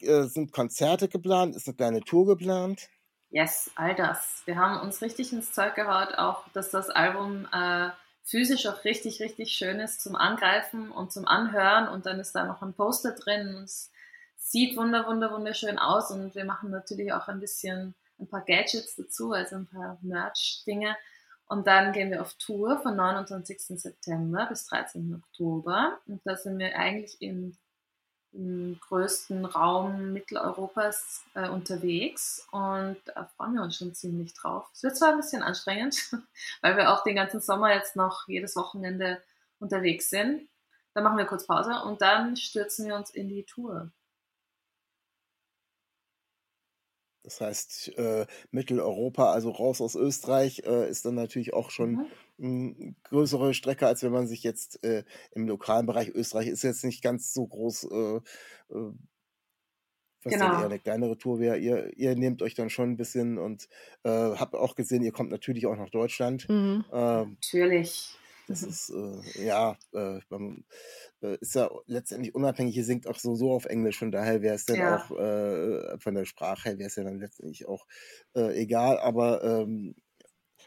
äh, 0.00 0.24
sind 0.24 0.52
Konzerte 0.52 1.08
geplant, 1.08 1.56
ist 1.56 1.68
eine 1.68 1.76
kleine 1.76 2.00
Tour 2.02 2.26
geplant. 2.26 2.90
Yes, 3.30 3.70
all 3.76 3.94
das. 3.94 4.42
Wir 4.44 4.56
haben 4.56 4.80
uns 4.80 5.00
richtig 5.00 5.32
ins 5.32 5.52
Zeug 5.52 5.74
gehaut, 5.74 6.14
auch 6.18 6.48
dass 6.52 6.70
das 6.70 6.90
Album 6.90 7.48
äh, 7.52 7.90
physisch 8.24 8.66
auch 8.66 8.84
richtig, 8.84 9.20
richtig 9.20 9.52
schön 9.52 9.80
ist 9.80 10.00
zum 10.00 10.16
Angreifen 10.16 10.90
und 10.90 11.12
zum 11.12 11.26
Anhören. 11.26 11.88
Und 11.88 12.06
dann 12.06 12.20
ist 12.20 12.32
da 12.32 12.44
noch 12.44 12.62
ein 12.62 12.74
Poster 12.74 13.12
drin 13.12 13.54
und 13.56 13.64
es 13.64 13.90
sieht 14.36 14.76
wunder, 14.76 15.06
wunder, 15.06 15.32
wunderschön 15.32 15.78
aus. 15.78 16.10
Und 16.10 16.34
wir 16.34 16.44
machen 16.44 16.70
natürlich 16.70 17.12
auch 17.12 17.28
ein 17.28 17.40
bisschen 17.40 17.94
ein 18.18 18.28
paar 18.28 18.42
Gadgets 18.42 18.96
dazu, 18.96 19.32
also 19.32 19.56
ein 19.56 19.66
paar 19.66 19.98
Merch-Dinge. 20.02 20.96
Und 21.46 21.66
dann 21.66 21.92
gehen 21.92 22.10
wir 22.10 22.22
auf 22.22 22.34
Tour 22.34 22.80
von 22.80 22.96
29. 22.96 23.78
September 23.78 24.46
bis 24.46 24.66
13. 24.66 25.22
Oktober. 25.22 25.98
Und 26.06 26.20
da 26.24 26.36
sind 26.36 26.58
wir 26.58 26.76
eigentlich 26.76 27.20
im 27.20 27.56
im 28.32 28.78
größten 28.80 29.44
Raum 29.44 30.12
Mitteleuropas 30.12 31.22
äh, 31.34 31.48
unterwegs 31.48 32.46
und 32.50 32.96
da 33.06 33.26
freuen 33.36 33.54
wir 33.54 33.62
uns 33.62 33.76
schon 33.76 33.94
ziemlich 33.94 34.32
drauf. 34.34 34.70
Es 34.72 34.82
wird 34.82 34.96
zwar 34.96 35.10
ein 35.10 35.18
bisschen 35.18 35.42
anstrengend, 35.42 36.16
weil 36.62 36.76
wir 36.76 36.92
auch 36.92 37.02
den 37.04 37.16
ganzen 37.16 37.40
Sommer 37.40 37.74
jetzt 37.74 37.96
noch 37.96 38.26
jedes 38.28 38.56
Wochenende 38.56 39.22
unterwegs 39.58 40.08
sind. 40.10 40.48
Dann 40.94 41.04
machen 41.04 41.18
wir 41.18 41.26
kurz 41.26 41.46
Pause 41.46 41.82
und 41.84 42.00
dann 42.02 42.36
stürzen 42.36 42.86
wir 42.86 42.96
uns 42.96 43.10
in 43.10 43.28
die 43.28 43.44
Tour. 43.44 43.90
Das 47.22 47.40
heißt, 47.40 47.96
äh, 47.98 48.26
Mitteleuropa, 48.50 49.32
also 49.32 49.50
raus 49.50 49.80
aus 49.80 49.94
Österreich, 49.94 50.64
äh, 50.66 50.90
ist 50.90 51.04
dann 51.04 51.14
natürlich 51.14 51.54
auch 51.54 51.70
schon 51.70 51.92
Mhm. 51.92 52.06
Größere 53.04 53.54
Strecke, 53.54 53.86
als 53.86 54.02
wenn 54.02 54.12
man 54.12 54.26
sich 54.26 54.42
jetzt 54.42 54.82
äh, 54.84 55.04
im 55.32 55.46
lokalen 55.48 55.86
Bereich 55.86 56.08
Österreich 56.10 56.48
ist 56.48 56.62
jetzt 56.62 56.84
nicht 56.84 57.02
ganz 57.02 57.32
so 57.32 57.46
groß, 57.46 57.84
äh, 57.90 58.16
äh, 58.74 58.92
was 60.24 60.40
Genau. 60.40 60.52
eher 60.52 60.66
eine 60.66 60.78
kleinere 60.78 61.18
Tour 61.18 61.40
wäre. 61.40 61.58
Ihr, 61.58 61.96
ihr 61.98 62.14
nehmt 62.16 62.42
euch 62.42 62.54
dann 62.54 62.70
schon 62.70 62.90
ein 62.90 62.96
bisschen 62.96 63.38
und 63.38 63.68
äh, 64.04 64.10
habt 64.10 64.54
auch 64.54 64.74
gesehen, 64.76 65.02
ihr 65.02 65.12
kommt 65.12 65.30
natürlich 65.30 65.66
auch 65.66 65.76
nach 65.76 65.90
Deutschland. 65.90 66.48
Mhm. 66.48 66.84
Ähm, 66.92 67.38
Natürlich. 67.42 68.18
das 68.48 68.62
ist, 68.64 68.90
äh, 68.90 69.44
ja, 69.46 69.78
äh, 69.94 70.18
man, 70.28 70.64
äh, 71.22 71.36
ist 71.40 71.54
ja 71.54 71.70
letztendlich 71.86 72.34
unabhängig, 72.34 72.76
ihr 72.76 72.84
singt 72.84 73.06
auch 73.06 73.18
so, 73.18 73.34
so 73.36 73.52
auf 73.52 73.66
Englisch, 73.66 73.98
von 73.98 74.10
daher 74.10 74.42
wäre 74.42 74.56
es 74.56 74.66
dann 74.66 74.78
Ja. 74.78 74.82
auch, 74.82 75.10
äh, 75.12 75.98
von 76.00 76.14
der 76.14 76.24
Sprache 76.24 76.70
her 76.70 76.78
wäre 76.78 76.88
es 76.88 76.96
ja 76.96 77.04
dann 77.04 77.20
letztendlich 77.20 77.66
auch 77.66 77.86
egal, 78.34 78.98
aber 78.98 79.44
ähm, 79.44 79.94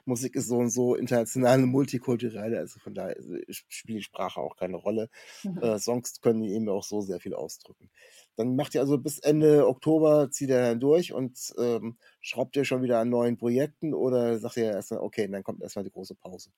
Musik 0.06 0.36
ist 0.36 0.48
so 0.48 0.58
und 0.58 0.70
so 0.70 0.96
international 0.96 1.64
und 1.64 1.70
multikulturell, 1.70 2.56
also 2.58 2.80
von 2.80 2.94
daher 2.94 3.16
also, 3.16 3.36
spielt 3.48 4.00
die 4.00 4.04
Sprache 4.04 4.42
auch 4.42 4.58
keine 4.58 4.76
Rolle. 4.76 5.10
Mhm. 5.44 5.58
Äh, 5.62 5.80
Songs 5.80 6.20
können 6.22 6.44
eben 6.44 6.70
auch 6.70 6.84
so 6.84 7.02
sehr 7.02 7.20
viel 7.20 7.34
ausdrücken. 7.34 7.90
Dann 8.36 8.56
macht 8.56 8.76
ihr 8.76 8.82
also 8.82 8.98
bis 8.98 9.20
Ende 9.20 9.68
Oktober, 9.68 10.30
zieht 10.30 10.50
ihr 10.50 10.62
dann 10.62 10.80
durch 10.80 11.14
und 11.14 11.54
ähm, 11.58 11.98
schraubt 12.20 12.56
ihr 12.56 12.66
schon 12.66 12.82
wieder 12.82 13.00
an 13.00 13.10
neuen 13.10 13.38
Projekten 13.38 13.94
oder 13.94 14.38
sagt 14.40 14.58
ihr 14.58 14.66
erstmal, 14.66 15.00
okay, 15.00 15.28
dann 15.28 15.44
kommt 15.44 15.62
erstmal 15.62 15.86
die 15.86 15.92
große 15.92 16.16
Pause? 16.16 16.50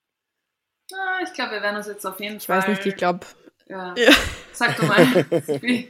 Ah, 0.93 1.19
ich 1.23 1.33
glaube, 1.33 1.53
wir 1.53 1.61
werden 1.61 1.77
uns 1.77 1.87
jetzt 1.87 2.05
auf 2.05 2.19
jeden 2.19 2.37
ich 2.37 2.45
Fall. 2.45 2.59
Ich 2.59 2.67
weiß 2.67 2.77
nicht, 2.77 2.85
ich 2.85 2.95
glaube. 2.95 3.25
Ja. 3.67 3.93
ja. 3.97 4.11
Sag 4.53 4.75
du 4.77 4.85
mal. 4.85 5.25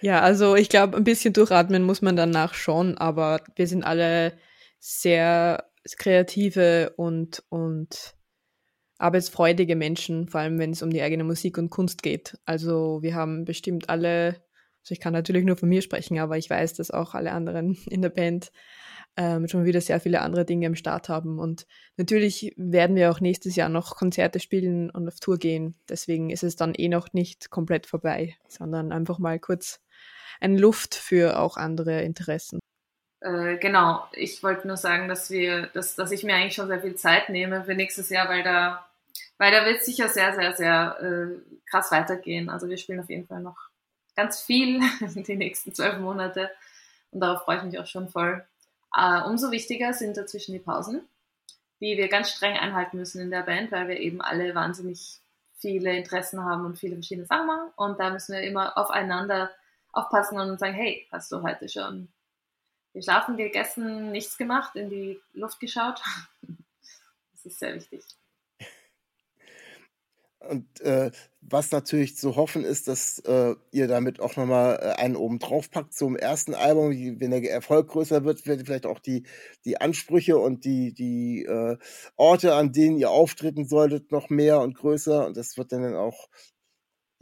ja, 0.00 0.20
also 0.20 0.56
ich 0.56 0.68
glaube, 0.68 0.96
ein 0.96 1.04
bisschen 1.04 1.32
durchatmen 1.32 1.84
muss 1.84 2.02
man 2.02 2.16
danach 2.16 2.54
schon, 2.54 2.98
aber 2.98 3.40
wir 3.56 3.66
sind 3.66 3.84
alle 3.84 4.36
sehr 4.78 5.71
kreative 5.98 6.94
und, 6.96 7.42
und 7.48 8.14
arbeitsfreudige 8.98 9.76
Menschen, 9.76 10.28
vor 10.28 10.40
allem 10.40 10.58
wenn 10.58 10.70
es 10.70 10.82
um 10.82 10.90
die 10.90 11.02
eigene 11.02 11.24
Musik 11.24 11.58
und 11.58 11.70
Kunst 11.70 12.02
geht. 12.02 12.38
Also 12.44 13.02
wir 13.02 13.14
haben 13.14 13.44
bestimmt 13.44 13.88
alle, 13.88 14.42
also 14.82 14.92
ich 14.92 15.00
kann 15.00 15.12
natürlich 15.12 15.44
nur 15.44 15.56
von 15.56 15.68
mir 15.68 15.82
sprechen, 15.82 16.18
aber 16.18 16.38
ich 16.38 16.48
weiß, 16.48 16.74
dass 16.74 16.90
auch 16.90 17.14
alle 17.14 17.32
anderen 17.32 17.74
in 17.86 18.02
der 18.02 18.10
Band 18.10 18.52
ähm, 19.16 19.46
schon 19.48 19.64
wieder 19.64 19.80
sehr 19.80 20.00
viele 20.00 20.20
andere 20.20 20.44
Dinge 20.44 20.66
im 20.66 20.74
Start 20.74 21.08
haben. 21.08 21.38
Und 21.38 21.66
natürlich 21.96 22.54
werden 22.56 22.96
wir 22.96 23.10
auch 23.10 23.20
nächstes 23.20 23.56
Jahr 23.56 23.68
noch 23.68 23.96
Konzerte 23.96 24.40
spielen 24.40 24.88
und 24.88 25.08
auf 25.08 25.20
Tour 25.20 25.36
gehen. 25.36 25.74
Deswegen 25.88 26.30
ist 26.30 26.44
es 26.44 26.56
dann 26.56 26.74
eh 26.74 26.88
noch 26.88 27.12
nicht 27.12 27.50
komplett 27.50 27.86
vorbei, 27.86 28.36
sondern 28.48 28.92
einfach 28.92 29.18
mal 29.18 29.38
kurz 29.38 29.80
eine 30.40 30.58
Luft 30.58 30.94
für 30.94 31.38
auch 31.38 31.56
andere 31.56 32.02
Interessen. 32.02 32.58
Äh, 33.22 33.58
genau, 33.58 34.06
ich 34.12 34.42
wollte 34.42 34.66
nur 34.66 34.76
sagen, 34.76 35.08
dass 35.08 35.30
wir, 35.30 35.68
dass, 35.68 35.94
dass 35.94 36.10
ich 36.10 36.24
mir 36.24 36.34
eigentlich 36.34 36.54
schon 36.54 36.66
sehr 36.66 36.80
viel 36.80 36.96
Zeit 36.96 37.28
nehme 37.28 37.64
für 37.64 37.74
nächstes 37.74 38.10
Jahr, 38.10 38.28
weil 38.28 38.42
da, 38.42 38.84
weil 39.38 39.52
da 39.52 39.64
wird 39.64 39.84
sicher 39.84 40.08
sehr, 40.08 40.34
sehr, 40.34 40.54
sehr 40.56 40.96
äh, 41.00 41.60
krass 41.70 41.92
weitergehen. 41.92 42.50
Also 42.50 42.68
wir 42.68 42.76
spielen 42.76 43.00
auf 43.00 43.10
jeden 43.10 43.26
Fall 43.28 43.40
noch 43.40 43.56
ganz 44.16 44.40
viel 44.40 44.80
die 45.00 45.36
nächsten 45.36 45.72
zwölf 45.72 45.98
Monate 45.98 46.50
und 47.12 47.20
darauf 47.20 47.44
freue 47.44 47.58
ich 47.58 47.62
mich 47.62 47.78
auch 47.78 47.86
schon 47.86 48.08
voll. 48.08 48.44
Äh, 48.96 49.22
umso 49.22 49.52
wichtiger 49.52 49.92
sind 49.92 50.16
dazwischen 50.16 50.52
die 50.52 50.58
Pausen, 50.58 51.02
die 51.80 51.96
wir 51.96 52.08
ganz 52.08 52.30
streng 52.30 52.56
einhalten 52.56 52.96
müssen 52.96 53.20
in 53.20 53.30
der 53.30 53.42
Band, 53.42 53.70
weil 53.70 53.86
wir 53.86 54.00
eben 54.00 54.20
alle 54.20 54.54
wahnsinnig 54.56 55.20
viele 55.58 55.96
Interessen 55.96 56.44
haben 56.44 56.66
und 56.66 56.76
viele 56.76 56.96
verschiedene 56.96 57.26
Sachen 57.26 57.46
machen. 57.46 57.70
Und 57.76 58.00
da 58.00 58.10
müssen 58.10 58.32
wir 58.32 58.42
immer 58.42 58.76
aufeinander 58.76 59.52
aufpassen 59.92 60.40
und 60.40 60.58
sagen, 60.58 60.74
hey, 60.74 61.06
hast 61.12 61.30
du 61.30 61.42
heute 61.42 61.68
schon 61.68 62.08
geschlafen, 62.92 63.36
gegessen, 63.36 64.12
nichts 64.12 64.36
gemacht, 64.38 64.76
in 64.76 64.90
die 64.90 65.20
Luft 65.32 65.60
geschaut? 65.60 66.00
Das 67.34 67.54
ist 67.54 67.58
sehr 67.58 67.74
wichtig. 67.74 68.04
Und 70.48 70.80
äh, 70.80 71.10
was 71.40 71.70
natürlich 71.70 72.16
zu 72.16 72.36
hoffen 72.36 72.64
ist, 72.64 72.88
dass 72.88 73.18
äh, 73.20 73.54
ihr 73.70 73.88
damit 73.88 74.20
auch 74.20 74.36
nochmal 74.36 74.78
äh, 74.80 75.00
einen 75.00 75.16
oben 75.16 75.38
drauf 75.38 75.70
packt 75.70 75.94
zum 75.94 76.16
ersten 76.16 76.54
Album. 76.54 76.90
Wenn 77.20 77.30
der 77.30 77.48
Erfolg 77.50 77.88
größer 77.88 78.24
wird, 78.24 78.46
werden 78.46 78.64
vielleicht 78.64 78.86
auch 78.86 78.98
die, 78.98 79.24
die 79.64 79.80
Ansprüche 79.80 80.38
und 80.38 80.64
die, 80.64 80.92
die 80.94 81.44
äh, 81.44 81.76
Orte, 82.16 82.54
an 82.54 82.72
denen 82.72 82.96
ihr 82.96 83.10
auftreten 83.10 83.66
solltet, 83.66 84.10
noch 84.10 84.30
mehr 84.30 84.60
und 84.60 84.76
größer. 84.76 85.26
Und 85.26 85.36
das 85.36 85.56
wird 85.56 85.72
dann 85.72 85.94
auch 85.94 86.28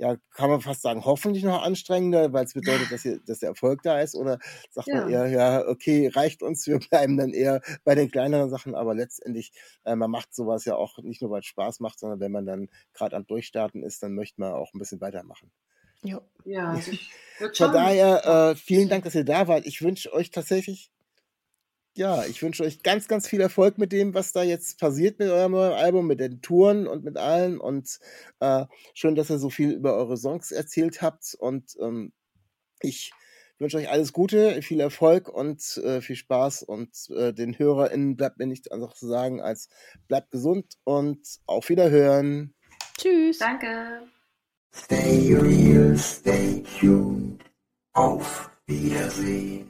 ja, 0.01 0.17
kann 0.35 0.49
man 0.49 0.63
fast 0.63 0.81
sagen, 0.81 1.05
hoffentlich 1.05 1.45
noch 1.45 1.63
anstrengender, 1.63 2.33
weil 2.33 2.47
es 2.47 2.55
bedeutet, 2.55 2.91
dass, 2.91 3.03
hier, 3.03 3.21
dass 3.27 3.41
der 3.41 3.51
Erfolg 3.51 3.83
da 3.83 4.01
ist? 4.01 4.15
Oder 4.15 4.39
sagt 4.71 4.89
ja. 4.89 5.03
man 5.03 5.11
eher, 5.11 5.27
ja, 5.27 5.69
okay, 5.69 6.09
reicht 6.09 6.43
uns, 6.43 6.67
wir 6.67 6.79
bleiben 6.79 7.19
dann 7.19 7.35
eher 7.35 7.61
bei 7.85 7.95
den 7.95 8.11
kleineren 8.11 8.49
Sachen, 8.49 8.75
aber 8.75 8.95
letztendlich, 8.95 9.53
äh, 9.85 9.95
man 9.95 10.11
macht 10.11 10.35
sowas 10.35 10.65
ja 10.65 10.75
auch 10.75 10.97
nicht 11.03 11.21
nur, 11.21 11.31
weil 11.31 11.41
es 11.41 11.47
Spaß 11.47 11.81
macht, 11.81 11.99
sondern 11.99 12.19
wenn 12.19 12.33
man 12.33 12.47
dann 12.47 12.71
gerade 12.95 13.15
am 13.15 13.27
Durchstarten 13.27 13.83
ist, 13.83 14.03
dann 14.03 14.15
möchte 14.15 14.41
man 14.41 14.55
auch 14.55 14.73
ein 14.73 14.79
bisschen 14.79 15.03
weitermachen. 15.03 15.51
Ja, 16.03 16.23
ja 16.47 16.71
also 16.71 16.93
Von 17.55 17.73
daher, 17.73 18.53
äh, 18.53 18.57
vielen 18.57 18.89
Dank, 18.89 19.05
dass 19.05 19.15
ihr 19.15 19.25
da 19.25 19.49
wart. 19.49 19.67
Ich 19.67 19.83
wünsche 19.83 20.15
euch 20.15 20.31
tatsächlich 20.31 20.91
ja, 21.97 22.25
ich 22.25 22.43
wünsche 22.43 22.63
euch 22.63 22.83
ganz, 22.83 23.09
ganz 23.09 23.29
viel 23.29 23.41
Erfolg 23.41 23.79
mit 23.79 23.93
dem, 23.93 24.15
was 24.15 24.33
da 24.33 24.43
jetzt 24.43 24.79
passiert 24.79 25.19
mit 25.19 25.29
eurem 25.29 25.53
neuen 25.53 25.73
Album, 25.73 26.07
mit 26.07 26.21
den 26.21 26.41
Touren 26.41 26.87
und 26.87 27.05
mit 27.05 27.17
allem. 27.17 27.61
Und 27.61 27.99
äh, 28.39 28.67
schön, 28.95 29.15
dass 29.15 29.31
ihr 29.31 29.39
so 29.39 29.51
viel 29.51 29.73
über 29.73 29.95
eure 29.97 30.17
Songs 30.17 30.53
erzählt 30.53 31.03
habt. 31.03 31.35
Und 31.39 31.77
ähm, 31.81 32.13
ich 32.81 33.13
wünsche 33.59 33.77
euch 33.77 33.91
alles 33.91 34.13
Gute, 34.13 34.63
viel 34.63 34.81
Erfolg 34.81 35.29
und 35.29 35.77
äh, 35.79 36.01
viel 36.01 36.17
Spaß. 36.17 36.63
Und 36.63 37.11
äh, 37.11 37.33
den 37.33 37.59
HörerInnen 37.59 38.17
bleibt 38.17 38.39
mir 38.39 38.47
nichts 38.47 38.71
anderes 38.71 38.99
zu 38.99 39.07
sagen 39.07 39.41
als 39.41 39.69
bleibt 40.07 40.31
gesund 40.31 40.77
und 40.85 41.21
auf 41.47 41.69
Wiederhören. 41.69 42.55
Tschüss. 42.99 43.39
Danke. 43.39 44.03
Stay 44.73 45.35
real, 45.35 45.97
stay 45.99 46.63
tuned. 46.79 47.43
Auf 47.93 48.51
Wiedersehen. 48.67 49.70